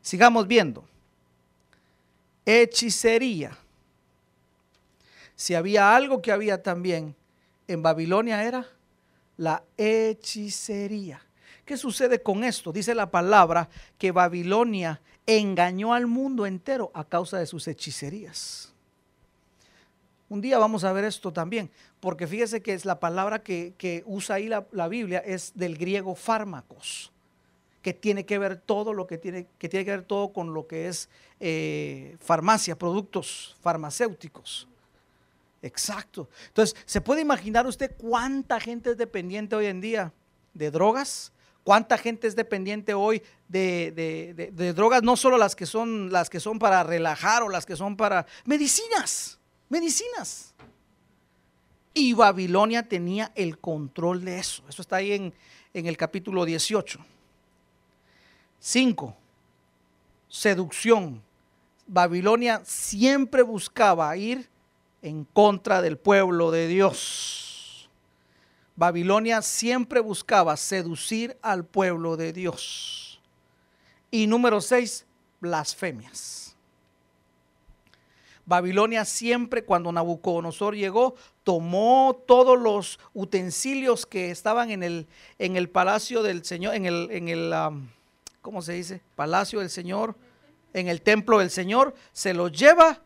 [0.00, 0.84] Sigamos viendo.
[2.44, 3.56] Hechicería.
[5.34, 7.14] Si había algo que había también
[7.66, 8.66] en Babilonia era
[9.36, 11.22] la hechicería.
[11.64, 12.72] ¿Qué sucede con esto?
[12.72, 18.72] Dice la palabra que Babilonia engañó al mundo entero a causa de sus hechicerías.
[20.28, 24.36] Un día vamos a ver esto también, porque fíjese que es la palabra que, usa
[24.36, 27.12] ahí la, Biblia es del griego fármacos,
[27.82, 30.66] que tiene que ver todo lo que tiene que, tiene que ver todo con lo
[30.66, 34.68] que es eh, farmacia, productos farmacéuticos.
[35.62, 36.28] Exacto.
[36.48, 40.12] Entonces, ¿se puede imaginar usted cuánta gente es dependiente hoy en día
[40.54, 41.32] de drogas?
[41.64, 45.02] ¿Cuánta gente es dependiente hoy de, de, drogas?
[45.02, 48.26] No solo las que son las que son para relajar o las que son para
[48.46, 49.40] medicinas
[49.70, 50.52] medicinas.
[51.94, 54.62] Y Babilonia tenía el control de eso.
[54.68, 55.32] Eso está ahí en,
[55.72, 57.00] el capítulo 18.
[58.60, 59.16] 5.
[60.28, 61.22] Seducción.
[61.86, 64.48] Babilonia siempre buscaba ir
[65.02, 67.90] en contra del pueblo de Dios.
[68.76, 73.20] Babilonia siempre buscaba seducir al pueblo de Dios.
[74.10, 75.06] Y número 6,
[75.40, 76.56] blasfemias.
[78.46, 85.06] Babilonia siempre cuando Nabucodonosor llegó, tomó todos los utensilios que estaban en el,
[85.38, 87.52] en el palacio del Señor, en el, en el
[88.42, 89.00] ¿cómo se dice?
[89.16, 90.16] Palacio del Señor,
[90.72, 93.02] en el templo del Señor, se los lleva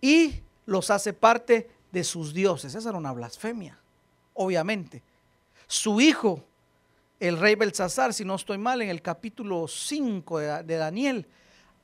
[0.00, 2.74] y los hace parte de sus dioses.
[2.74, 3.78] Esa era una blasfemia,
[4.34, 5.02] obviamente.
[5.66, 6.44] Su hijo,
[7.20, 11.26] el rey Belsasar, si no estoy mal, en el capítulo 5 de Daniel,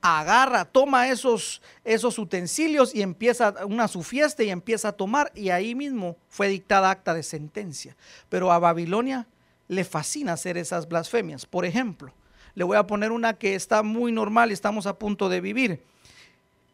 [0.00, 5.50] agarra, toma esos, esos utensilios y empieza una su fiesta y empieza a tomar y
[5.50, 7.96] ahí mismo fue dictada acta de sentencia.
[8.28, 9.26] Pero a Babilonia
[9.66, 11.46] le fascina hacer esas blasfemias.
[11.46, 12.12] Por ejemplo,
[12.58, 15.80] le voy a poner una que está muy normal y estamos a punto de vivir.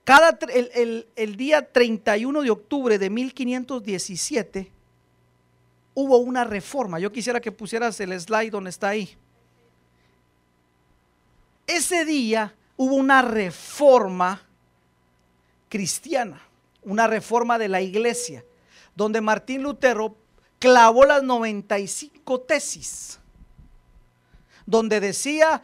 [0.02, 4.72] Cada, el, el día 31 de octubre de 1517
[5.92, 6.98] hubo una reforma.
[6.98, 9.14] Yo quisiera que pusieras el slide donde está ahí.
[11.66, 14.40] Ese día hubo una reforma
[15.68, 16.40] cristiana,
[16.82, 18.42] una reforma de la iglesia,
[18.96, 20.16] donde Martín Lutero
[20.58, 23.18] clavó las 95 tesis,
[24.64, 25.62] donde decía,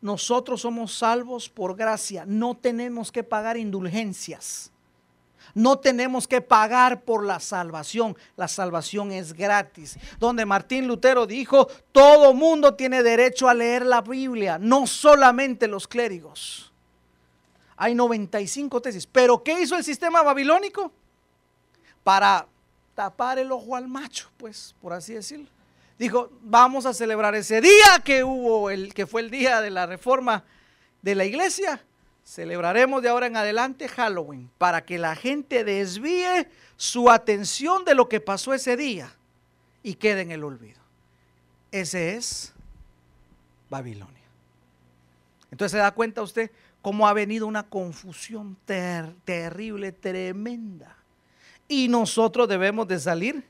[0.00, 4.72] nosotros somos salvos por gracia, no tenemos que pagar indulgencias.
[5.54, 8.16] No tenemos que pagar por la salvación.
[8.36, 9.98] La salvación es gratis.
[10.18, 15.88] Donde Martín Lutero dijo, todo mundo tiene derecho a leer la Biblia, no solamente los
[15.88, 16.72] clérigos.
[17.76, 19.06] Hay 95 tesis.
[19.06, 20.92] Pero ¿qué hizo el sistema babilónico?
[22.04, 22.46] Para
[22.94, 25.46] tapar el ojo al macho, pues, por así decirlo.
[26.00, 29.86] Dijo, vamos a celebrar ese día que hubo, el que fue el día de la
[29.86, 30.42] reforma
[31.00, 31.80] de la iglesia
[32.30, 36.46] Celebraremos de ahora en adelante Halloween para que la gente desvíe
[36.76, 39.12] su atención de lo que pasó ese día
[39.82, 40.80] y quede en el olvido.
[41.72, 42.52] Ese es
[43.68, 44.14] Babilonia.
[45.50, 50.96] Entonces se da cuenta usted cómo ha venido una confusión terrible, tremenda.
[51.66, 53.44] Y nosotros debemos de salir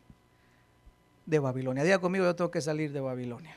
[1.27, 1.85] de Babilonia.
[1.85, 3.57] Diga conmigo, yo tengo que salir de Babilonia.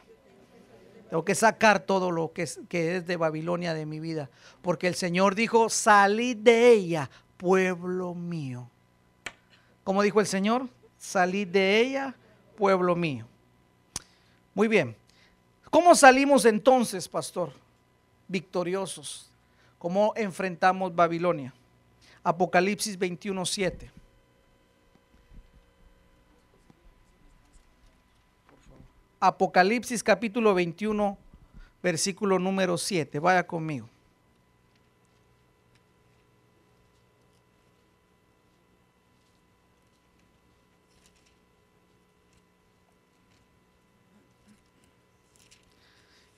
[1.09, 4.29] Tengo que sacar todo lo que es, que es de Babilonia de mi vida.
[4.61, 8.69] Porque el Señor dijo, salid de ella, pueblo mío.
[9.83, 12.15] Como dijo el Señor, salid de ella,
[12.55, 13.27] pueblo mío.
[14.55, 14.95] Muy bien.
[15.69, 17.51] ¿Cómo salimos entonces, pastor?
[18.27, 19.29] Victoriosos.
[19.77, 21.53] ¿Cómo enfrentamos Babilonia?
[22.23, 23.91] Apocalipsis 21, 7.
[29.27, 31.17] Apocalipsis capítulo 21,
[31.81, 33.19] versículo número 7.
[33.19, 33.87] Vaya conmigo.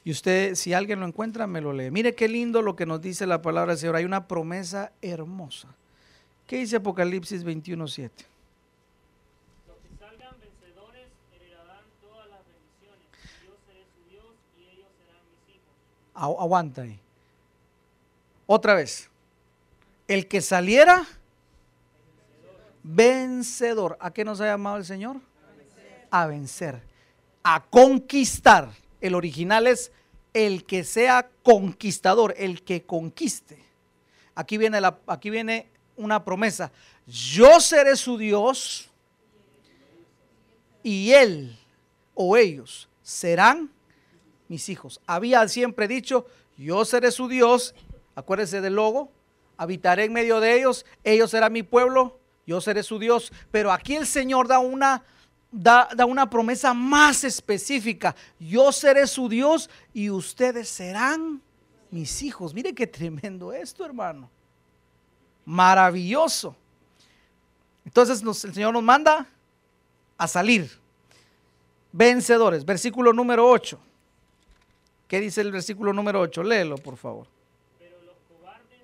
[0.03, 1.89] Y usted, si alguien lo encuentra, me lo lee.
[1.89, 3.95] Mire qué lindo lo que nos dice la palabra del Señor.
[3.95, 5.69] Hay una promesa hermosa.
[6.45, 8.25] ¿Qué dice Apocalipsis 21, 7?
[9.67, 13.07] Los que salgan vencedores heredarán todas las bendiciones.
[13.43, 14.29] Yo seré su Dios
[14.59, 15.73] y ellos serán mis hijos.
[16.04, 16.99] Agu- Aguanta ahí.
[18.47, 19.09] Otra vez.
[20.07, 21.05] El que saliera
[22.83, 23.97] vencedor.
[23.99, 25.17] ¿A qué nos ha llamado el Señor?
[26.09, 26.81] A vencer.
[27.43, 28.69] A conquistar.
[29.01, 29.91] El original es
[30.33, 33.63] el que sea conquistador, el que conquiste.
[34.35, 36.71] Aquí viene, la, aquí viene una promesa.
[37.07, 38.89] Yo seré su Dios
[40.83, 41.57] y él
[42.13, 43.71] o ellos serán
[44.47, 45.01] mis hijos.
[45.05, 46.25] Había siempre dicho,
[46.57, 47.75] yo seré su Dios,
[48.15, 49.11] acuérdense del logo,
[49.57, 53.31] habitaré en medio de ellos, ellos serán mi pueblo, yo seré su Dios.
[53.51, 55.03] Pero aquí el Señor da una,
[55.51, 61.41] da, da una promesa más específica, yo seré su Dios y ustedes serán
[61.91, 62.53] mis hijos.
[62.53, 64.29] Mire qué tremendo esto, hermano.
[65.45, 66.55] Maravilloso.
[67.85, 69.27] Entonces el Señor nos manda
[70.17, 70.69] a salir.
[71.91, 73.79] Vencedores, versículo número 8.
[75.15, 76.43] ¿Qué dice el versículo número 8?
[76.43, 77.25] Léelo, por favor.
[77.79, 78.83] Pero los cobardes,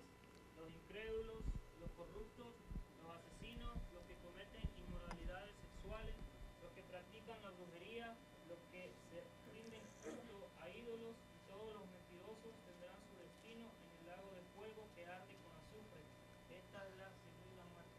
[0.56, 1.44] los incrédulos,
[1.84, 2.56] los corruptos,
[3.04, 6.16] los asesinos, los que cometen inmoralidades sexuales,
[6.64, 8.16] los que practican la brujería,
[8.48, 9.20] los que se
[9.52, 14.44] rinden culto a ídolos y todos los mentirosos tendrán su destino en el lago de
[14.56, 16.00] fuego que arde con azufre.
[16.48, 17.92] Esta es la segunda muerte.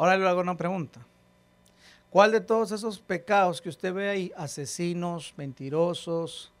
[0.00, 1.04] Ahora le hago una pregunta.
[2.08, 6.55] ¿Cuál de todos esos pecados que usted ve ahí, asesinos, mentirosos,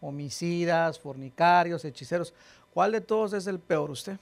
[0.00, 2.34] homicidas, fornicarios, hechiceros,
[2.72, 4.18] cuál de todos es el peor usted?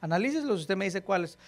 [0.00, 1.38] Analícelo, si usted me dice cuál es.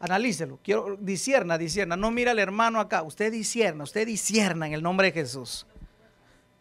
[0.00, 4.82] Analícelo, quiero, disierna, disierna, no mira al hermano acá, usted disierna, usted disierna en el
[4.82, 5.64] nombre de Jesús.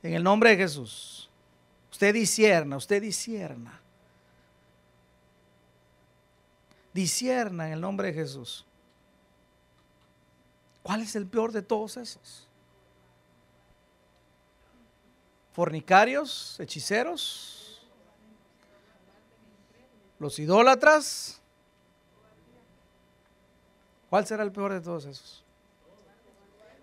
[0.04, 1.30] En el nombre de Jesús.
[1.92, 3.80] Usted disierna, usted disierna.
[6.94, 8.66] Disierna en el nombre de Jesús.
[10.84, 12.48] ¿Cuál es el peor de todos esos?
[15.54, 17.82] Fornicarios, hechiceros,
[20.20, 21.42] los idólatras.
[24.10, 25.44] ¿Cuál será el peor de todos esos?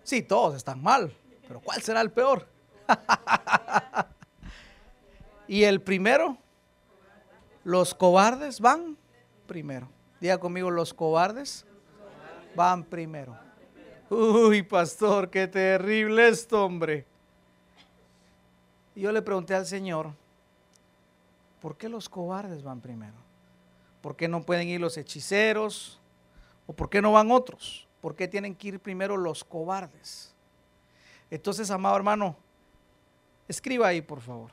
[0.02, 1.14] Sí, todos están mal,
[1.46, 2.46] pero ¿cuál será el peor?
[5.48, 6.36] y el primero,
[7.64, 8.96] los cobardes van
[9.46, 9.88] primero.
[10.20, 11.64] Diga conmigo, los cobardes
[12.54, 13.36] van primero.
[14.10, 17.06] Uy, pastor, qué terrible esto, hombre.
[18.98, 20.10] Y yo le pregunté al Señor,
[21.60, 23.14] ¿por qué los cobardes van primero?
[24.00, 26.00] ¿Por qué no pueden ir los hechiceros?
[26.66, 27.86] ¿O por qué no van otros?
[28.00, 30.34] ¿Por qué tienen que ir primero los cobardes?
[31.30, 32.34] Entonces, amado hermano,
[33.46, 34.50] escriba ahí, por favor.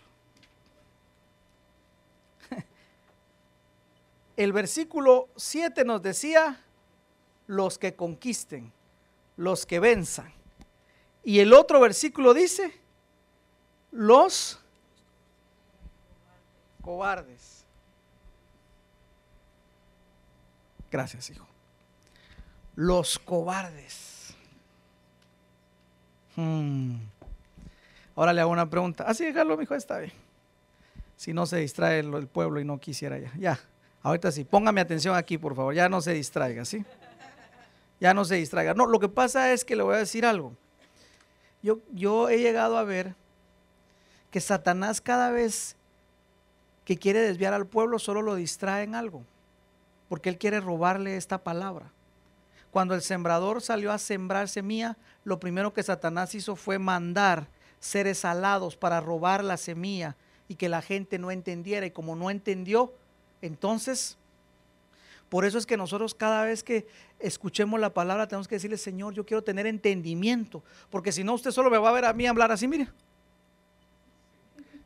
[4.37, 6.63] El versículo 7 nos decía,
[7.47, 8.71] los que conquisten,
[9.37, 10.31] los que venzan.
[11.23, 12.84] Y el otro versículo dice,
[13.95, 14.59] los
[16.81, 17.63] cobardes.
[20.91, 21.47] Gracias, hijo.
[22.75, 24.35] Los cobardes.
[26.35, 26.97] Hmm.
[28.15, 29.05] Ahora le hago una pregunta.
[29.05, 30.13] Así déjalo, hijo, está bien.
[31.15, 33.31] Si no se distrae el, el pueblo y no quisiera ya.
[33.37, 33.59] Ya,
[34.03, 34.43] ahorita sí.
[34.43, 35.73] Póngame atención aquí, por favor.
[35.73, 36.85] Ya no se distraiga, ¿sí?
[38.01, 38.73] Ya no se distraiga.
[38.73, 40.53] No, lo que pasa es que le voy a decir algo.
[41.63, 43.15] Yo, yo he llegado a ver
[44.35, 45.77] que Satanás cada vez
[46.83, 49.23] que quiere desviar al pueblo solo lo distrae en algo,
[50.09, 51.89] porque él quiere robarle esta palabra.
[52.69, 57.47] Cuando el sembrador salió a sembrar semilla, lo primero que Satanás hizo fue mandar
[57.79, 60.17] seres alados para robar la semilla
[60.49, 61.85] y que la gente no entendiera.
[61.85, 62.91] Y como no entendió,
[63.41, 64.17] entonces,
[65.29, 66.85] por eso es que nosotros cada vez que
[67.19, 71.51] escuchemos la palabra tenemos que decirle, Señor, yo quiero tener entendimiento, porque si no usted
[71.51, 72.89] solo me va a ver a mí hablar así, mire.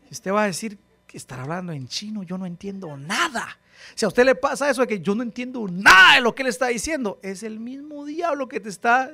[0.09, 3.57] Y usted va a decir que estará hablando en chino, yo no entiendo nada.
[3.95, 6.43] Si a usted le pasa eso de que yo no entiendo nada de lo que
[6.43, 9.11] él está diciendo, es el mismo diablo que te está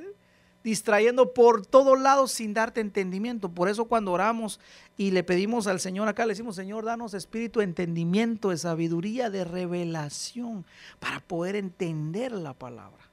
[0.63, 3.49] distrayendo por todos lados sin darte entendimiento.
[3.49, 4.59] Por eso cuando oramos
[4.97, 9.29] y le pedimos al Señor acá, le decimos, Señor, danos espíritu de entendimiento, de sabiduría,
[9.29, 10.65] de revelación,
[10.99, 13.03] para poder entender la palabra.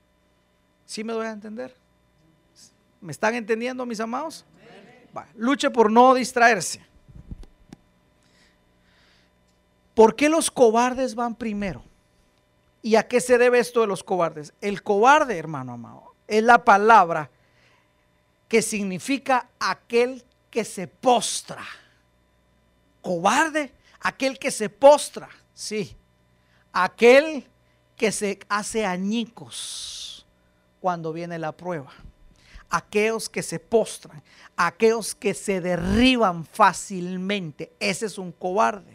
[0.87, 1.77] ¿Sí me doy a entender?
[3.03, 4.47] ¿Me están entendiendo, mis amados?
[5.35, 6.81] luche por no distraerse.
[9.95, 11.83] ¿Por qué los cobardes van primero?
[12.83, 14.53] ¿Y a qué se debe esto de los cobardes?
[14.61, 17.31] El cobarde, hermano amado, es la palabra
[18.49, 21.65] que significa aquel que se postra.
[23.01, 25.97] Cobarde, aquel que se postra, sí.
[26.73, 27.47] Aquel
[27.97, 30.27] que se hace añicos
[30.81, 31.93] cuando viene la prueba.
[32.69, 34.23] Aquellos que se postran,
[34.57, 37.73] aquellos que se derriban fácilmente.
[37.79, 38.92] Ese es un cobarde.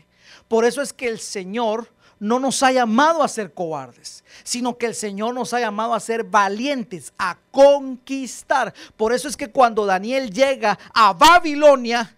[0.48, 1.90] Por eso es que el Señor
[2.20, 6.00] no nos ha llamado a ser cobardes, sino que el Señor nos ha llamado a
[6.00, 8.74] ser valientes, a conquistar.
[8.96, 12.16] Por eso es que cuando Daniel llega a Babilonia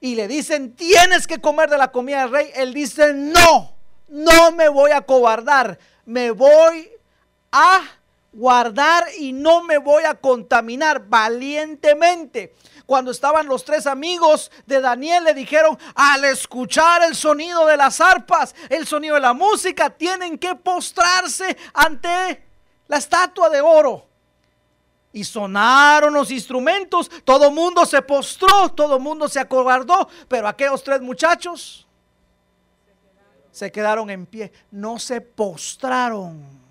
[0.00, 3.72] y le dicen, tienes que comer de la comida del rey, él dice, no,
[4.08, 6.90] no me voy a cobardar, me voy
[7.50, 7.80] a
[8.36, 12.54] guardar y no me voy a contaminar valientemente.
[12.84, 18.00] Cuando estaban los tres amigos de Daniel, le dijeron, al escuchar el sonido de las
[18.00, 22.44] arpas, el sonido de la música, tienen que postrarse ante
[22.86, 24.06] la estatua de oro.
[25.12, 31.00] Y sonaron los instrumentos, todo mundo se postró, todo mundo se acobardó, pero aquellos tres
[31.00, 31.86] muchachos
[33.50, 36.65] se quedaron en pie, no se postraron.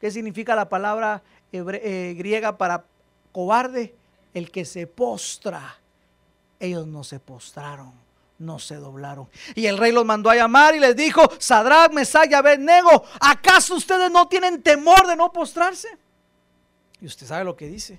[0.00, 1.22] ¿Qué significa la palabra
[1.52, 2.84] eh, griega para
[3.32, 3.94] cobarde?
[4.34, 5.76] el que se postra.
[6.58, 7.92] Ellos no se postraron,
[8.38, 9.28] no se doblaron.
[9.54, 13.74] Y el rey los mandó a llamar y les dijo, Sadrach, Mesach y Abednego, ¿acaso
[13.74, 15.88] ustedes no tienen temor de no postrarse?
[17.00, 17.98] Y usted sabe lo que dice.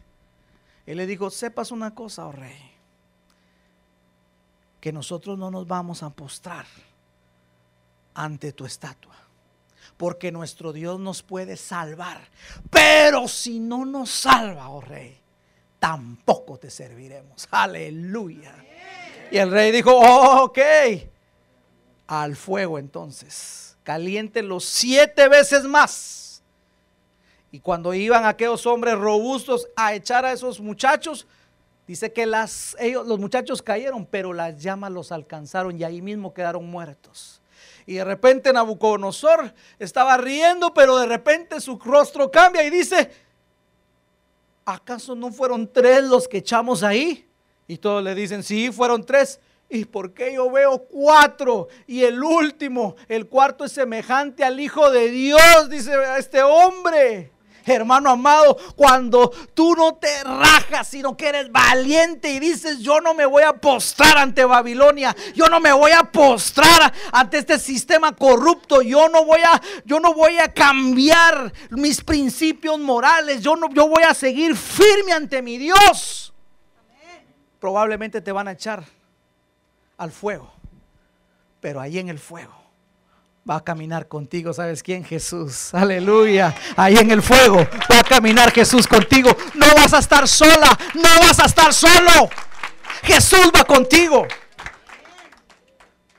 [0.86, 2.72] Él le dijo, sepas una cosa, oh rey,
[4.80, 6.66] que nosotros no nos vamos a postrar
[8.14, 9.16] ante tu estatua
[10.02, 12.28] porque nuestro Dios nos puede salvar.
[12.72, 15.16] Pero si no nos salva, oh rey,
[15.78, 17.48] tampoco te serviremos.
[17.52, 18.52] Aleluya.
[19.30, 20.58] Y el rey dijo, oh, ok,
[22.08, 23.78] al fuego entonces,
[24.42, 26.42] los siete veces más.
[27.52, 31.28] Y cuando iban aquellos hombres robustos a echar a esos muchachos,
[31.86, 36.34] dice que las, ellos, los muchachos cayeron, pero las llamas los alcanzaron y ahí mismo
[36.34, 37.41] quedaron muertos.
[37.86, 43.12] Y de repente Nabucodonosor estaba riendo, pero de repente su rostro cambia y dice,
[44.66, 47.28] ¿acaso no fueron tres los que echamos ahí?
[47.68, 49.40] Y todos le dicen, sí, fueron tres.
[49.70, 51.70] ¿Y por qué yo veo cuatro?
[51.88, 57.32] Y el último, el cuarto es semejante al Hijo de Dios, dice este hombre.
[57.66, 63.14] Hermano amado, cuando tú no te rajas, sino que eres valiente y dices, yo no
[63.14, 68.16] me voy a postrar ante Babilonia, yo no me voy a postrar ante este sistema
[68.16, 73.70] corrupto, yo no voy a, yo no voy a cambiar mis principios morales, yo no,
[73.70, 76.34] yo voy a seguir firme ante mi Dios.
[77.60, 78.84] Probablemente te van a echar
[79.98, 80.52] al fuego,
[81.60, 82.61] pero ahí en el fuego
[83.50, 84.54] va a caminar contigo.
[84.54, 85.04] ¿Sabes quién?
[85.04, 85.74] Jesús.
[85.74, 86.56] Aleluya.
[86.76, 87.58] Ahí en el fuego
[87.92, 89.36] va a caminar Jesús contigo.
[89.56, 90.78] No vas a estar sola.
[90.94, 92.30] No vas a estar solo.
[93.04, 94.28] Jesús va contigo.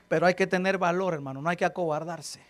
[0.08, 1.40] Pero hay que tener valor, hermano.
[1.40, 2.40] No hay que acobardarse.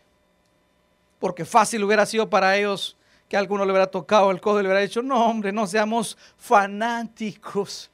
[1.18, 2.96] Porque fácil hubiera sido para ellos
[3.28, 6.18] que alguno le hubiera tocado el codo y le hubiera dicho, no hombre, no seamos
[6.36, 7.90] fanáticos.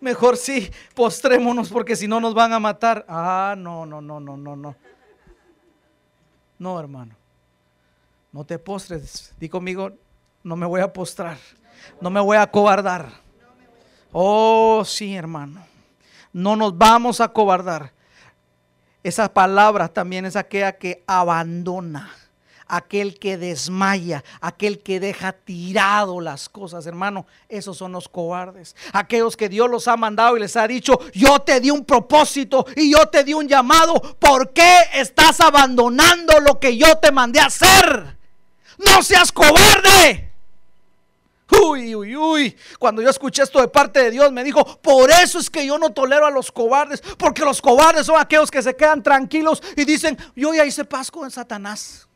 [0.00, 3.04] Mejor sí, postrémonos porque si no nos van a matar.
[3.06, 4.74] Ah, no, no, no, no, no, no.
[6.60, 7.16] No, hermano.
[8.32, 9.32] No te postres.
[9.40, 9.92] Di conmigo,
[10.44, 11.38] no me voy a postrar.
[12.02, 13.08] No me voy a cobardar.
[14.12, 15.64] Oh, sí, hermano.
[16.34, 17.92] No nos vamos a cobardar.
[19.02, 22.10] Esa palabra también es aquella que abandona
[22.70, 27.26] aquel que desmaya, aquel que deja tirado las cosas, hermano.
[27.48, 28.76] Esos son los cobardes.
[28.92, 32.64] Aquellos que Dios los ha mandado y les ha dicho, yo te di un propósito
[32.76, 33.94] y yo te di un llamado.
[34.18, 38.16] ¿Por qué estás abandonando lo que yo te mandé a hacer?
[38.78, 40.30] No seas cobarde.
[41.50, 42.56] Uy, uy, uy.
[42.78, 45.78] Cuando yo escuché esto de parte de Dios, me dijo, por eso es que yo
[45.78, 49.84] no tolero a los cobardes, porque los cobardes son aquellos que se quedan tranquilos y
[49.84, 52.06] dicen, yo ya hice paz con Satanás.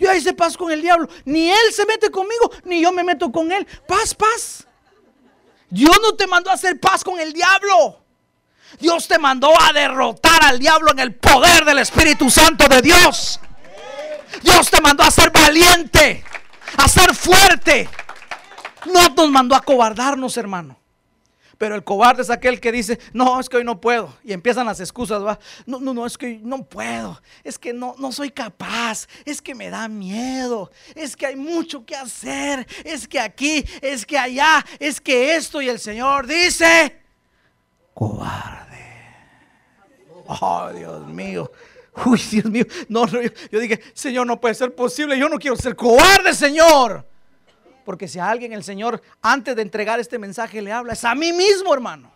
[0.00, 1.08] Yo hice paz con el diablo.
[1.26, 3.66] Ni él se mete conmigo, ni yo me meto con él.
[3.86, 4.66] Paz, paz.
[5.68, 8.02] Dios no te mandó a hacer paz con el diablo.
[8.78, 13.38] Dios te mandó a derrotar al diablo en el poder del Espíritu Santo de Dios.
[14.42, 16.24] Dios te mandó a ser valiente,
[16.78, 17.88] a ser fuerte.
[18.86, 20.79] No nos mandó a cobardarnos, hermano.
[21.60, 24.16] Pero el cobarde es aquel que dice, no, es que hoy no puedo.
[24.24, 25.38] Y empiezan las excusas, va.
[25.66, 27.20] No, no, no, es que no puedo.
[27.44, 29.06] Es que no, no soy capaz.
[29.26, 30.70] Es que me da miedo.
[30.94, 32.66] Es que hay mucho que hacer.
[32.82, 35.60] Es que aquí, es que allá, es que esto.
[35.60, 37.02] Y el Señor dice,
[37.92, 39.04] cobarde.
[40.28, 41.52] Oh, Dios mío.
[42.06, 42.64] Uy, Dios mío.
[42.88, 45.18] No, no, yo, yo dije, Señor, no puede ser posible.
[45.18, 47.09] Yo no quiero ser cobarde, Señor.
[47.84, 51.14] Porque si a alguien el Señor, antes de entregar este mensaje, le habla, es a
[51.14, 52.10] mí mismo, hermano.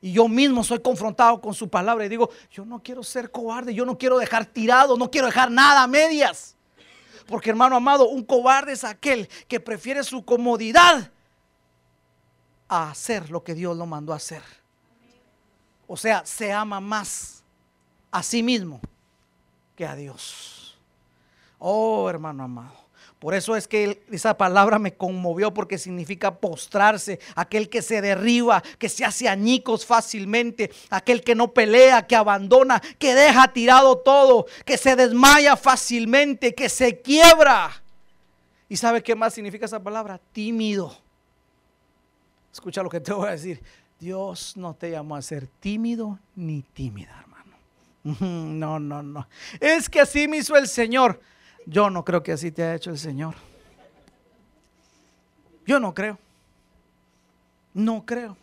[0.00, 3.74] Y yo mismo soy confrontado con su palabra y digo, yo no quiero ser cobarde,
[3.74, 6.54] yo no quiero dejar tirado, no quiero dejar nada a medias.
[7.26, 11.10] Porque hermano amado, un cobarde es aquel que prefiere su comodidad
[12.68, 14.42] a hacer lo que Dios lo mandó a hacer.
[15.88, 17.42] O sea, se ama más
[18.10, 18.80] a sí mismo
[19.74, 20.78] que a Dios.
[21.58, 22.85] Oh, hermano amado.
[23.26, 28.62] Por eso es que esa palabra me conmovió porque significa postrarse, aquel que se derriba,
[28.78, 34.46] que se hace añicos fácilmente, aquel que no pelea, que abandona, que deja tirado todo,
[34.64, 37.82] que se desmaya fácilmente, que se quiebra.
[38.68, 40.20] ¿Y sabe qué más significa esa palabra?
[40.30, 40.96] Tímido.
[42.52, 43.60] Escucha lo que te voy a decir.
[43.98, 47.56] Dios no te llamó a ser tímido ni tímida, hermano.
[48.56, 49.26] No, no, no.
[49.58, 51.20] Es que así me hizo el Señor.
[51.66, 53.34] Yo no creo que así te haya hecho el Señor.
[55.66, 56.18] Yo no creo.
[57.74, 58.36] No creo.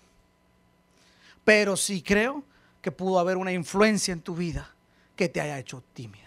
[1.46, 2.44] Pero sí creo
[2.82, 4.70] que pudo haber una influencia en tu vida
[5.16, 6.24] que te haya hecho tímida.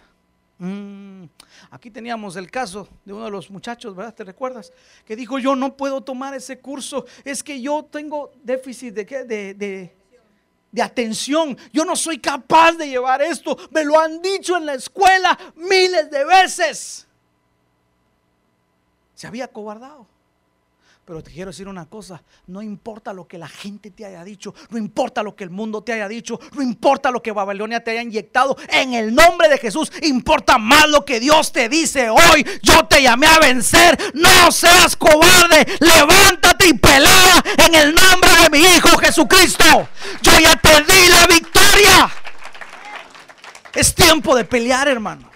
[0.59, 1.25] Mm,
[1.69, 4.15] aquí teníamos el caso de uno de los muchachos, ¿verdad?
[4.15, 4.73] ¿Te recuerdas?
[5.05, 9.23] Que dijo, yo no puedo tomar ese curso, es que yo tengo déficit de, ¿qué?
[9.23, 9.95] de, de,
[10.71, 14.73] de atención, yo no soy capaz de llevar esto, me lo han dicho en la
[14.73, 17.07] escuela miles de veces.
[19.15, 20.05] Se había cobardado.
[21.07, 24.53] Pero te quiero decir una cosa, no importa lo que la gente te haya dicho,
[24.69, 27.91] no importa lo que el mundo te haya dicho, no importa lo que Babilonia te
[27.91, 32.45] haya inyectado, en el nombre de Jesús importa más lo que Dios te dice hoy.
[32.61, 38.49] Yo te llamé a vencer, no seas cobarde, levántate y pelea en el nombre de
[38.49, 39.87] mi Hijo Jesucristo.
[40.21, 42.11] Yo ya te di la victoria.
[43.73, 45.31] Es tiempo de pelear, hermano.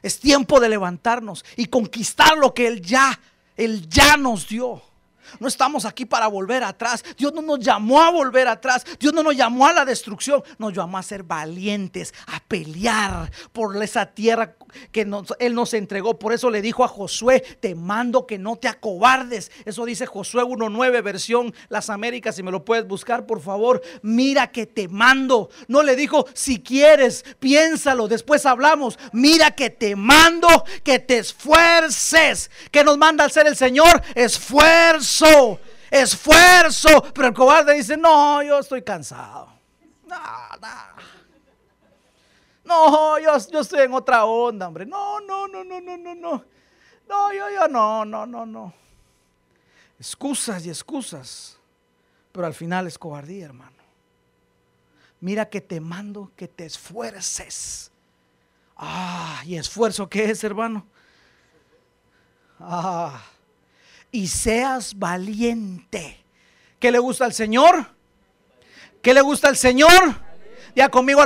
[0.00, 3.18] Es tiempo de levantarnos y conquistar lo que Él ya
[3.60, 4.89] él ya nos dio.
[5.38, 7.04] No estamos aquí para volver atrás.
[7.16, 8.84] Dios no nos llamó a volver atrás.
[8.98, 10.42] Dios no nos llamó a la destrucción.
[10.58, 14.56] Nos llamó a ser valientes, a pelear por esa tierra
[14.92, 15.08] que
[15.38, 16.18] Él nos entregó.
[16.18, 19.50] Por eso le dijo a Josué, te mando que no te acobardes.
[19.64, 22.36] Eso dice Josué 1.9, versión Las Américas.
[22.36, 23.82] Si me lo puedes buscar, por favor.
[24.02, 25.50] Mira que te mando.
[25.68, 28.08] No le dijo, si quieres, piénsalo.
[28.08, 28.98] Después hablamos.
[29.12, 30.48] Mira que te mando
[30.82, 32.50] que te esfuerces.
[32.70, 34.02] Que nos manda al ser el Señor?
[34.14, 35.19] Esfuerzo.
[35.90, 37.02] Esfuerzo.
[37.14, 39.52] Pero el cobarde dice, no, yo estoy cansado.
[42.64, 44.86] No, yo, estoy en otra onda, hombre.
[44.86, 46.44] No, no, no, no, no, no, no.
[47.08, 48.72] No, yo, yo, no, no, no, no.
[49.98, 51.58] Excusas y excusas.
[52.30, 53.76] Pero al final es cobardía, hermano.
[55.20, 57.90] Mira que te mando que te esfuerces.
[58.76, 60.86] Ah, ¿y esfuerzo qué es, hermano?
[62.58, 63.20] Ah,
[64.12, 66.24] y seas valiente.
[66.78, 67.86] ¿Qué le gusta al Señor?
[69.02, 70.30] ¿Qué le gusta al Señor?
[70.74, 71.22] Diga conmigo,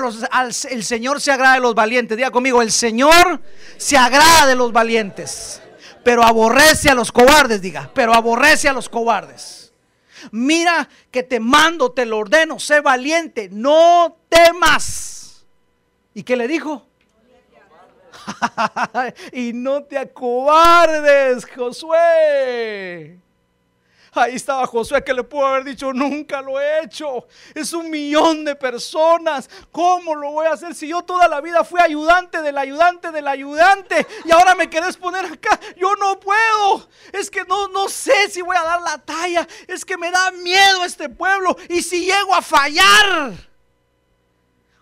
[0.71, 2.17] el Señor se agrada de los valientes.
[2.17, 3.41] Diga conmigo, el Señor
[3.77, 5.61] se agrada de los valientes.
[6.03, 7.91] Pero aborrece a los cobardes, diga.
[7.95, 9.73] Pero aborrece a los cobardes.
[10.31, 15.45] Mira que te mando, te lo ordeno, sé valiente, no temas.
[16.15, 16.87] ¿Y qué le dijo?
[19.33, 23.19] y no te acobardes, Josué.
[24.17, 27.27] Ahí estaba Josué que le pudo haber dicho, nunca lo he hecho.
[27.53, 29.51] Es un millón de personas.
[29.73, 33.27] ¿Cómo lo voy a hacer si yo toda la vida fui ayudante del ayudante del
[33.27, 35.59] ayudante y ahora me querés poner acá?
[35.77, 36.89] Yo no puedo.
[37.13, 39.49] Es que no, no sé si voy a dar la talla.
[39.67, 41.57] Es que me da miedo este pueblo.
[41.69, 43.33] Y si llego a fallar.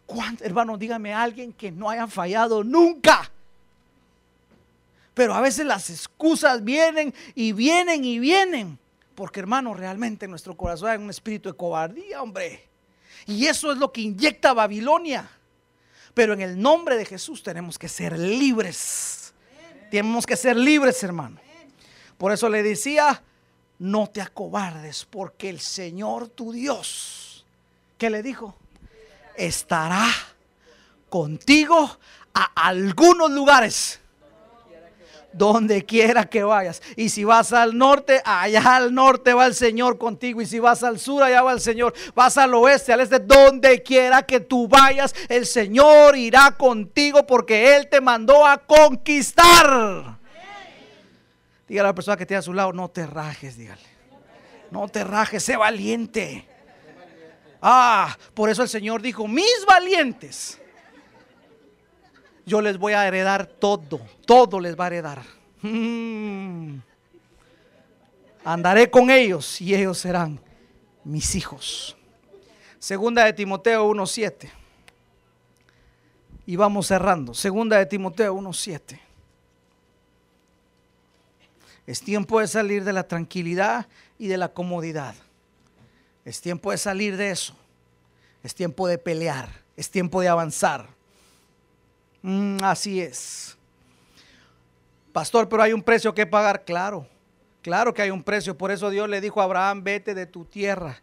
[0.04, 3.31] ¿Cuánto, hermano, dígame a alguien que no haya fallado nunca?
[5.14, 8.78] Pero a veces las excusas vienen y vienen y vienen.
[9.14, 12.68] Porque hermano, realmente en nuestro corazón hay un espíritu de cobardía, hombre.
[13.26, 15.28] Y eso es lo que inyecta Babilonia.
[16.14, 19.34] Pero en el nombre de Jesús tenemos que ser libres.
[19.90, 21.38] Tenemos que ser libres, hermano.
[22.16, 23.22] Por eso le decía,
[23.78, 27.44] no te acobardes, porque el Señor tu Dios,
[27.98, 28.54] ¿qué le dijo?
[29.36, 30.08] Estará
[31.08, 31.98] contigo
[32.32, 34.01] a algunos lugares
[35.32, 36.82] donde quiera que vayas.
[36.96, 40.40] Y si vas al norte, allá al norte va el Señor contigo.
[40.40, 41.94] Y si vas al sur, allá va el Señor.
[42.14, 47.76] Vas al oeste, al este, donde quiera que tú vayas, el Señor irá contigo porque
[47.76, 50.18] Él te mandó a conquistar.
[51.68, 53.80] Dígale a la persona que tiene a su lado, no te rajes, dígale.
[54.70, 56.46] No te rajes, sé valiente.
[57.60, 60.61] Ah, por eso el Señor dijo, mis valientes
[62.44, 65.22] yo les voy a heredar todo, todo les va a heredar.
[65.62, 66.78] Mm.
[68.44, 70.40] Andaré con ellos y ellos serán
[71.04, 71.96] mis hijos.
[72.78, 74.50] Segunda de Timoteo 1.7.
[76.46, 77.34] Y vamos cerrando.
[77.34, 78.98] Segunda de Timoteo 1.7.
[81.86, 83.86] Es tiempo de salir de la tranquilidad
[84.18, 85.14] y de la comodidad.
[86.24, 87.54] Es tiempo de salir de eso.
[88.42, 89.48] Es tiempo de pelear.
[89.76, 90.88] Es tiempo de avanzar.
[92.22, 93.56] Mm, así es.
[95.12, 96.64] Pastor, pero hay un precio que pagar.
[96.64, 97.06] Claro,
[97.60, 98.56] claro que hay un precio.
[98.56, 101.02] Por eso Dios le dijo a Abraham, vete de tu tierra.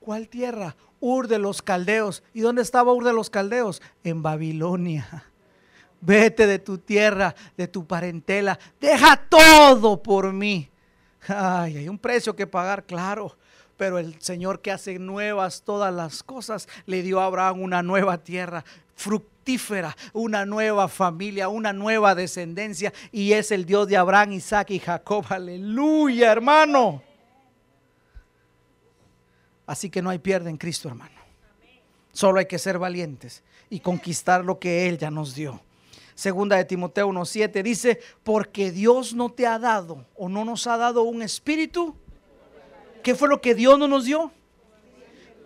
[0.00, 0.76] ¿Cuál tierra?
[0.98, 2.22] Ur de los caldeos.
[2.32, 3.82] ¿Y dónde estaba Ur de los caldeos?
[4.02, 5.24] En Babilonia.
[6.02, 8.58] Vete de tu tierra, de tu parentela.
[8.80, 10.70] Deja todo por mí.
[11.28, 13.36] Ay, hay un precio que pagar, claro.
[13.76, 18.16] Pero el Señor que hace nuevas todas las cosas, le dio a Abraham una nueva
[18.18, 18.64] tierra,
[18.94, 19.39] fructífera,
[20.12, 22.92] una nueva familia, una nueva descendencia.
[23.12, 25.24] Y es el Dios de Abraham, Isaac y Jacob.
[25.28, 27.02] Aleluya, hermano.
[29.66, 31.14] Así que no hay pierde en Cristo, hermano.
[32.12, 35.60] Solo hay que ser valientes y conquistar lo que Él ya nos dio.
[36.14, 40.76] Segunda de Timoteo 1.7 dice, porque Dios no te ha dado o no nos ha
[40.76, 41.94] dado un espíritu.
[43.02, 44.32] ¿Qué fue lo que Dios no nos dio?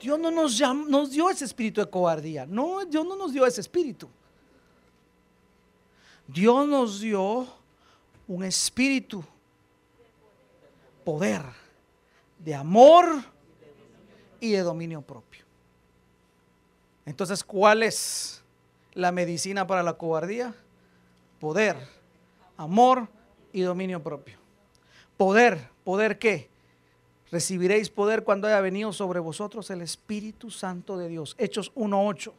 [0.04, 2.44] Dios no nos, nos dio ese espíritu de cobardía.
[2.44, 4.06] No, Dios no nos dio ese espíritu.
[6.26, 7.46] Dios nos dio
[8.28, 9.24] un espíritu,
[11.06, 11.40] poder,
[12.38, 13.24] de amor
[14.40, 15.42] y de dominio propio.
[17.06, 18.42] Entonces, ¿cuál es
[18.92, 20.54] la medicina para la cobardía?
[21.40, 21.78] Poder,
[22.58, 23.08] amor
[23.54, 24.36] y dominio propio.
[25.16, 26.50] Poder, ¿poder qué?
[27.34, 31.34] Recibiréis poder cuando haya venido sobre vosotros el Espíritu Santo de Dios.
[31.36, 32.32] Hechos 1.8.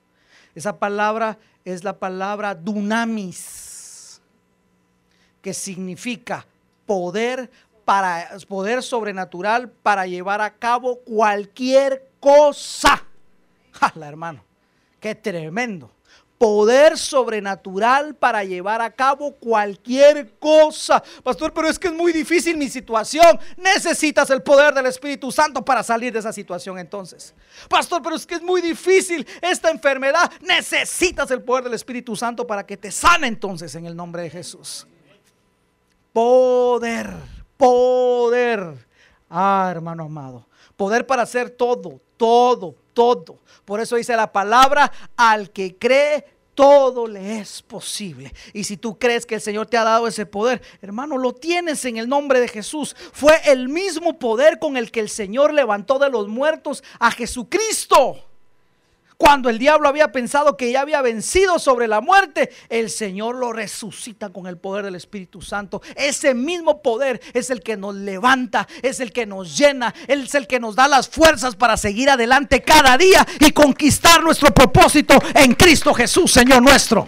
[0.56, 4.22] Esa palabra es la palabra dunamis,
[5.42, 6.48] que significa
[6.86, 7.52] poder
[7.84, 13.04] para poder sobrenatural para llevar a cabo cualquier cosa.
[13.78, 14.46] ¡Hala, hermano!
[15.02, 15.92] ¡Qué tremendo!
[16.38, 21.02] Poder sobrenatural para llevar a cabo cualquier cosa.
[21.24, 23.40] Pastor, pero es que es muy difícil mi situación.
[23.58, 27.34] Necesitas el poder del Espíritu Santo para salir de esa situación entonces.
[27.70, 30.32] Pastor, pero es que es muy difícil esta enfermedad.
[30.42, 34.30] Necesitas el poder del Espíritu Santo para que te sane entonces en el nombre de
[34.30, 34.86] Jesús.
[36.12, 37.14] Poder,
[37.58, 38.88] poder.
[39.30, 40.48] Ah, hermano amado.
[40.76, 43.38] Poder para hacer todo, todo, todo.
[43.64, 46.26] Por eso dice la palabra, al que cree,
[46.56, 48.34] todo le es posible.
[48.54, 51.86] Y si tú crees que el Señor te ha dado ese poder, hermano, lo tienes
[51.86, 52.96] en el nombre de Jesús.
[53.14, 58.25] Fue el mismo poder con el que el Señor levantó de los muertos a Jesucristo.
[59.18, 63.54] Cuando el diablo había pensado que ya había vencido sobre la muerte, el Señor lo
[63.54, 65.82] resucita con el poder del Espíritu Santo.
[65.96, 70.48] Ese mismo poder es el que nos levanta, es el que nos llena, es el
[70.48, 75.54] que nos da las fuerzas para seguir adelante cada día y conquistar nuestro propósito en
[75.54, 77.08] Cristo Jesús, Señor nuestro.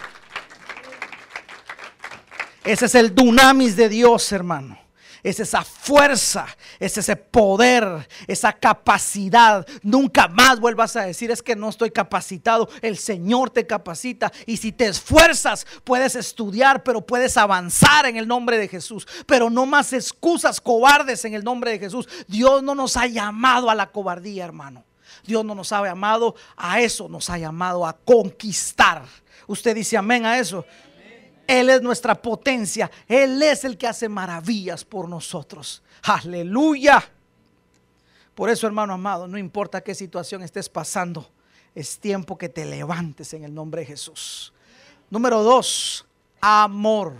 [2.64, 4.87] Ese es el dunamis de Dios, hermano
[5.28, 6.46] es esa fuerza,
[6.80, 9.66] es ese poder, esa capacidad.
[9.82, 12.68] Nunca más vuelvas a decir es que no estoy capacitado.
[12.80, 18.26] El Señor te capacita y si te esfuerzas puedes estudiar, pero puedes avanzar en el
[18.26, 19.06] nombre de Jesús.
[19.26, 22.08] Pero no más excusas cobardes en el nombre de Jesús.
[22.26, 24.84] Dios no nos ha llamado a la cobardía, hermano.
[25.26, 29.04] Dios no nos ha llamado a eso, nos ha llamado a conquistar.
[29.46, 30.64] Usted dice amén a eso.
[31.48, 32.90] Él es nuestra potencia.
[33.08, 35.82] Él es el que hace maravillas por nosotros.
[36.02, 37.02] Aleluya.
[38.34, 41.28] Por eso, hermano amado, no importa qué situación estés pasando,
[41.74, 44.52] es tiempo que te levantes en el nombre de Jesús.
[45.10, 46.06] Número dos,
[46.40, 47.14] amor.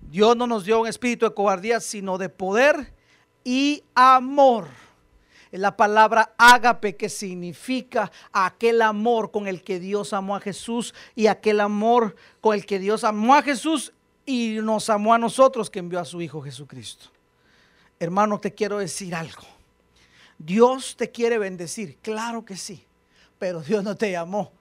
[0.00, 2.92] Dios no nos dio un espíritu de cobardía, sino de poder
[3.44, 4.66] y amor
[5.58, 11.28] la palabra ágape que significa aquel amor con el que Dios amó a Jesús y
[11.28, 13.92] aquel amor con el que Dios amó a Jesús
[14.26, 17.06] y nos amó a nosotros que envió a su Hijo Jesucristo.
[18.00, 19.42] Hermano, te quiero decir algo.
[20.38, 22.84] Dios te quiere bendecir, claro que sí,
[23.38, 24.52] pero Dios no te llamó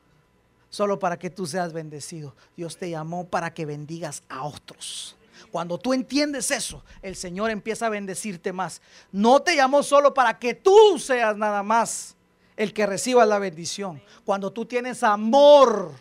[0.70, 2.36] solo para que tú seas bendecido.
[2.58, 5.16] Dios te llamó para que bendigas a otros.
[5.52, 8.82] Cuando tú entiendes eso, el Señor empieza a bendecirte más.
[9.12, 12.16] No te llamó solo para que tú seas nada más
[12.56, 14.02] el que reciba la bendición.
[14.26, 15.92] Cuando tú tienes amor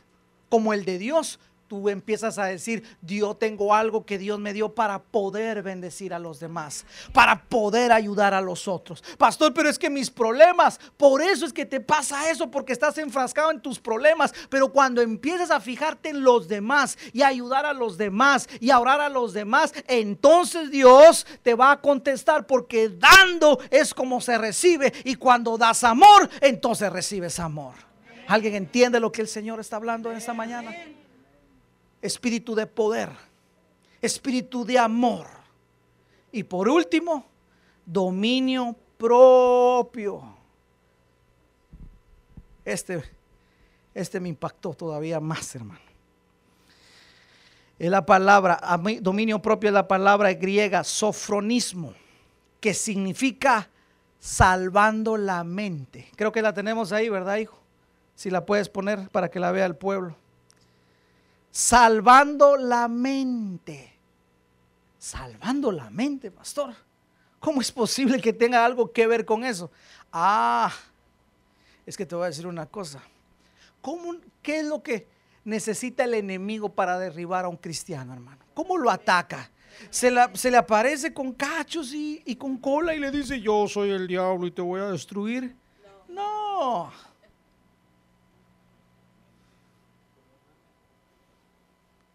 [0.48, 1.38] como el de Dios,
[1.72, 6.18] tú empiezas a decir, yo tengo algo que Dios me dio para poder bendecir a
[6.18, 9.02] los demás, para poder ayudar a los otros.
[9.16, 12.98] Pastor, pero es que mis problemas, por eso es que te pasa eso, porque estás
[12.98, 14.34] enfrascado en tus problemas.
[14.50, 18.78] Pero cuando empiezas a fijarte en los demás y ayudar a los demás y a
[18.78, 24.36] orar a los demás, entonces Dios te va a contestar, porque dando es como se
[24.36, 27.72] recibe y cuando das amor, entonces recibes amor.
[28.28, 30.70] ¿Alguien entiende lo que el Señor está hablando en esta mañana?
[32.02, 33.10] Espíritu de poder,
[34.02, 35.28] espíritu de amor.
[36.32, 37.24] Y por último,
[37.86, 40.22] dominio propio.
[42.64, 43.02] Este,
[43.94, 45.80] este me impactó todavía más, hermano.
[47.78, 48.60] Es la palabra,
[49.00, 51.94] dominio propio es la palabra griega sofronismo,
[52.60, 53.68] que significa
[54.20, 56.08] salvando la mente.
[56.14, 57.58] Creo que la tenemos ahí, ¿verdad, hijo?
[58.14, 60.16] Si la puedes poner para que la vea el pueblo
[61.52, 63.92] salvando la mente.
[64.98, 66.74] Salvando la mente, pastor.
[67.38, 69.70] ¿Cómo es posible que tenga algo que ver con eso?
[70.12, 70.72] Ah,
[71.84, 73.02] es que te voy a decir una cosa.
[73.80, 75.08] ¿Cómo, ¿Qué es lo que
[75.44, 78.38] necesita el enemigo para derribar a un cristiano, hermano?
[78.54, 79.50] ¿Cómo lo ataca?
[79.90, 84.06] Se, le aparece con cachos y, y, con cola y le dice, yo soy el
[84.06, 85.56] diablo y te voy a destruir.
[86.08, 87.11] no.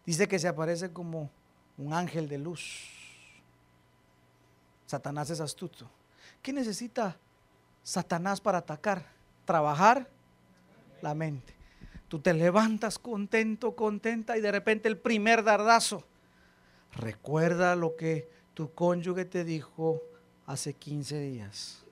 [0.08, 1.30] Dice que se aparece como
[1.76, 2.88] un ángel de luz.
[4.86, 5.86] Satanás es astuto.
[6.40, 7.14] ¿Qué necesita
[7.82, 9.04] Satanás para atacar?
[9.44, 10.08] Trabajar
[11.02, 11.54] la mente.
[12.08, 16.02] Tú te levantas contento, contenta y de repente el primer dardazo.
[16.94, 20.00] Recuerda lo que tu cónyuge te dijo
[20.46, 21.84] hace 15 días.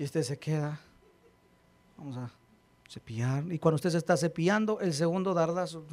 [0.00, 0.80] Y usted se queda.
[1.96, 2.32] Vamos a
[2.88, 3.44] cepillar.
[3.52, 5.86] Y cuando usted se está cepillando, el segundo dardazo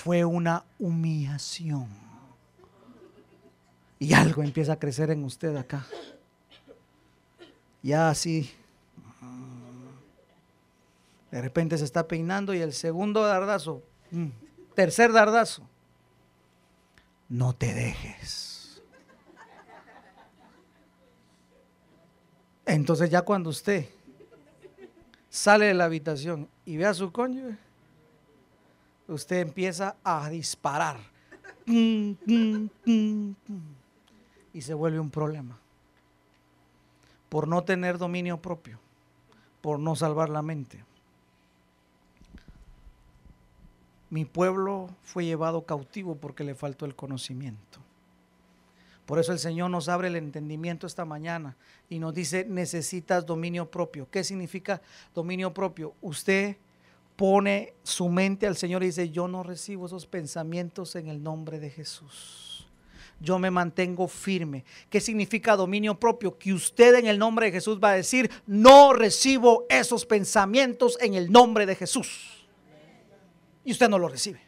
[0.00, 1.86] fue una humillación.
[3.98, 5.86] Y algo empieza a crecer en usted acá.
[7.82, 8.50] Ya así.
[11.30, 14.28] De repente se está peinando y el segundo dardazo, mm,
[14.74, 15.68] tercer dardazo,
[17.28, 18.82] no te dejes.
[22.64, 23.86] Entonces ya cuando usted
[25.28, 27.69] sale de la habitación y ve a su cónyuge,
[29.12, 30.98] usted empieza a disparar.
[31.66, 32.16] Y
[34.60, 35.58] se vuelve un problema.
[37.28, 38.78] Por no tener dominio propio.
[39.60, 40.84] Por no salvar la mente.
[44.08, 47.78] Mi pueblo fue llevado cautivo porque le faltó el conocimiento.
[49.06, 51.56] Por eso el Señor nos abre el entendimiento esta mañana
[51.88, 54.08] y nos dice, necesitas dominio propio.
[54.10, 54.80] ¿Qué significa
[55.14, 55.94] dominio propio?
[56.00, 56.56] Usted
[57.20, 61.60] pone su mente al Señor y dice, yo no recibo esos pensamientos en el nombre
[61.60, 62.66] de Jesús.
[63.20, 64.64] Yo me mantengo firme.
[64.88, 66.38] ¿Qué significa dominio propio?
[66.38, 71.12] Que usted en el nombre de Jesús va a decir, no recibo esos pensamientos en
[71.12, 72.48] el nombre de Jesús.
[73.66, 74.40] Y usted no lo recibe.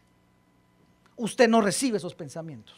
[1.16, 2.74] Usted no recibe esos pensamientos.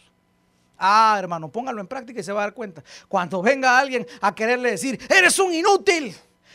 [0.77, 2.83] Ah, hermano, póngalo en práctica y se va a dar cuenta.
[3.07, 6.13] Cuando venga alguien a quererle decir, eres un inútil,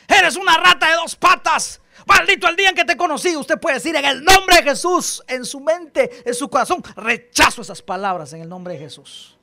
[0.09, 3.35] eres una rata de dos patas, Maldito el día en que te conocí.
[3.35, 6.83] Usted puede decir en el nombre de Jesús, en su mente, en su corazón.
[6.95, 9.37] Rechazo esas palabras en el nombre de Jesús.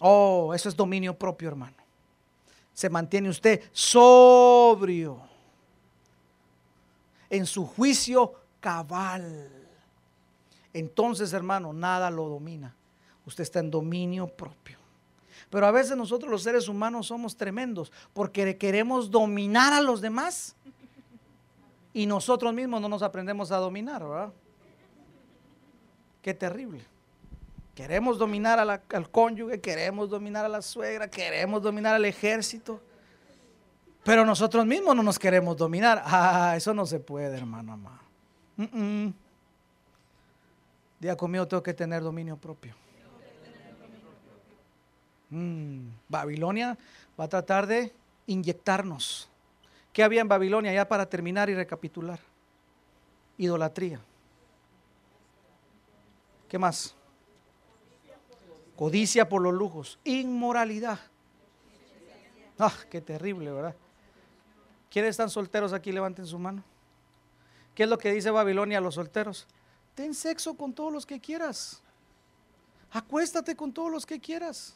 [0.00, 1.76] Oh, eso es dominio propio, hermano.
[2.72, 5.20] Se mantiene usted sobrio
[7.28, 9.50] en su juicio cabal.
[10.72, 12.74] Entonces, hermano, nada lo domina.
[13.26, 14.79] Usted está en dominio propio.
[15.50, 20.54] Pero a veces nosotros los seres humanos somos tremendos porque queremos dominar a los demás
[21.92, 24.32] y nosotros mismos no nos aprendemos a dominar, ¿verdad?
[26.22, 26.84] Qué terrible.
[27.74, 32.80] Queremos dominar al cónyuge, queremos dominar a la suegra, queremos dominar al ejército,
[34.04, 36.02] pero nosotros mismos no nos queremos dominar.
[36.04, 38.00] Ah, eso no se puede, hermano amado.
[40.98, 42.74] Día conmigo tengo que tener dominio propio.
[45.30, 46.76] Mm, Babilonia
[47.18, 47.92] va a tratar de
[48.26, 49.28] inyectarnos.
[49.92, 52.20] ¿Qué había en Babilonia ya para terminar y recapitular?
[53.38, 54.00] Idolatría.
[56.48, 56.94] ¿Qué más?
[58.76, 59.98] Codicia por los lujos.
[60.04, 60.98] Inmoralidad.
[62.58, 63.74] Ah, qué terrible, ¿verdad?
[64.90, 65.92] ¿Quiénes están solteros aquí?
[65.92, 66.62] Levanten su mano.
[67.74, 69.46] ¿Qué es lo que dice Babilonia a los solteros?
[69.94, 71.82] ten sexo con todos los que quieras.
[72.90, 74.74] Acuéstate con todos los que quieras.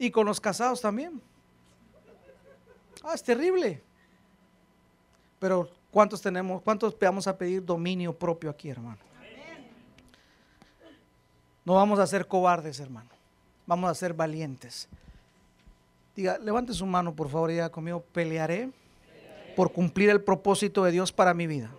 [0.00, 1.20] Y con los casados también.
[3.04, 3.82] Ah, es terrible.
[5.38, 8.98] Pero ¿cuántos tenemos, cuántos vamos a pedir dominio propio aquí, hermano?
[11.66, 13.10] No vamos a ser cobardes, hermano.
[13.66, 14.88] Vamos a ser valientes.
[16.16, 18.70] Diga, levante su mano, por favor, y diga conmigo, pelearé
[19.54, 21.70] por cumplir el propósito de Dios para mi vida.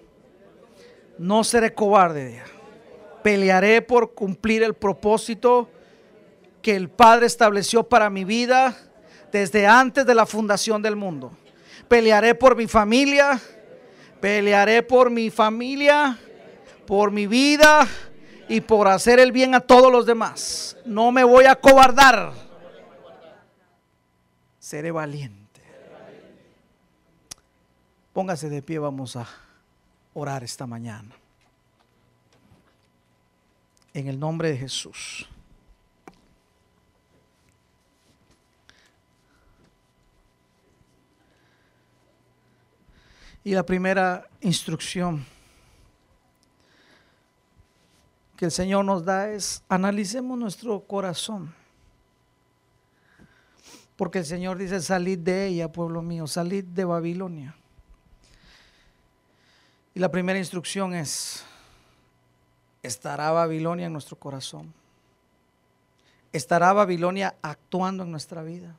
[1.17, 2.45] No seré cobarde, diga.
[3.23, 5.69] Pelearé por cumplir el propósito
[6.61, 8.77] que el Padre estableció para mi vida
[9.31, 11.31] desde antes de la fundación del mundo.
[11.87, 13.39] Pelearé por mi familia,
[14.19, 16.17] pelearé por mi familia,
[16.85, 17.87] por mi vida
[18.47, 20.77] y por hacer el bien a todos los demás.
[20.85, 22.33] No me voy a cobardar.
[24.59, 25.61] Seré valiente.
[28.13, 29.25] Póngase de pie, vamos a
[30.13, 31.15] orar esta mañana.
[33.93, 35.27] En el nombre de Jesús.
[43.43, 45.25] Y la primera instrucción
[48.37, 51.53] que el Señor nos da es analicemos nuestro corazón.
[53.95, 57.55] Porque el Señor dice, salid de ella, pueblo mío, salid de Babilonia.
[59.93, 61.43] Y la primera instrucción es,
[62.81, 64.73] ¿estará Babilonia en nuestro corazón?
[66.33, 68.75] ¿Estará Babilonia actuando en nuestra vida?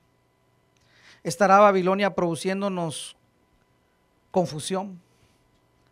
[1.22, 3.14] ¿Estará Babilonia produciéndonos
[4.32, 5.00] confusión,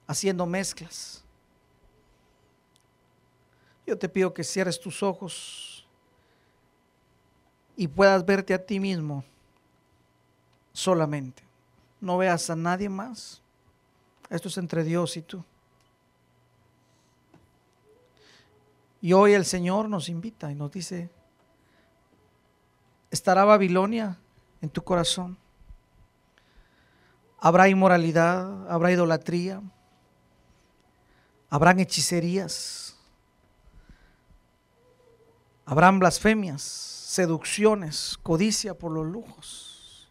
[0.08, 1.22] haciendo mezclas?
[3.86, 5.86] Yo te pido que cierres tus ojos
[7.76, 9.24] y puedas verte a ti mismo
[10.72, 11.42] solamente.
[12.00, 13.40] No veas a nadie más.
[14.28, 15.44] Esto es entre Dios y tú.
[19.02, 21.10] Y hoy el Señor nos invita y nos dice,
[23.10, 24.18] ¿estará Babilonia
[24.60, 25.38] en tu corazón?
[27.40, 28.70] ¿Habrá inmoralidad?
[28.70, 29.62] ¿Habrá idolatría?
[31.48, 32.96] ¿Habrán hechicerías?
[35.64, 40.10] ¿Habrán blasfemias, seducciones, codicia por los lujos?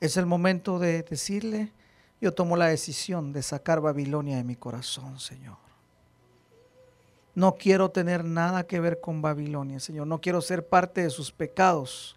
[0.00, 1.72] Es el momento de decirle,
[2.20, 5.58] yo tomo la decisión de sacar Babilonia de mi corazón, Señor.
[7.34, 10.06] No quiero tener nada que ver con Babilonia, Señor.
[10.06, 12.16] No quiero ser parte de sus pecados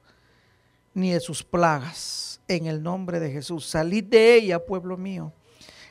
[0.93, 2.41] ni de sus plagas.
[2.47, 3.65] En el nombre de Jesús.
[3.65, 5.31] Salid de ella, pueblo mío,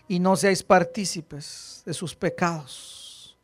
[0.07, 3.39] y no seáis partícipes de sus pecados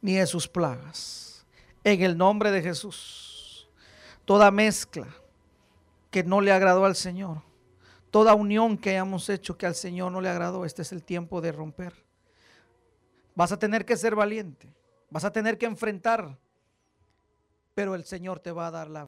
[0.00, 1.46] ni de sus plagas.
[1.84, 3.68] En el nombre de Jesús.
[4.24, 5.08] Toda mezcla
[6.10, 7.42] que no le agradó al Señor
[8.12, 11.40] toda unión que hayamos hecho que al Señor no le agradó, este es el tiempo
[11.40, 11.94] de romper.
[13.34, 14.70] Vas a tener que ser valiente,
[15.08, 16.38] vas a tener que enfrentar,
[17.74, 19.00] pero el Señor te va a dar la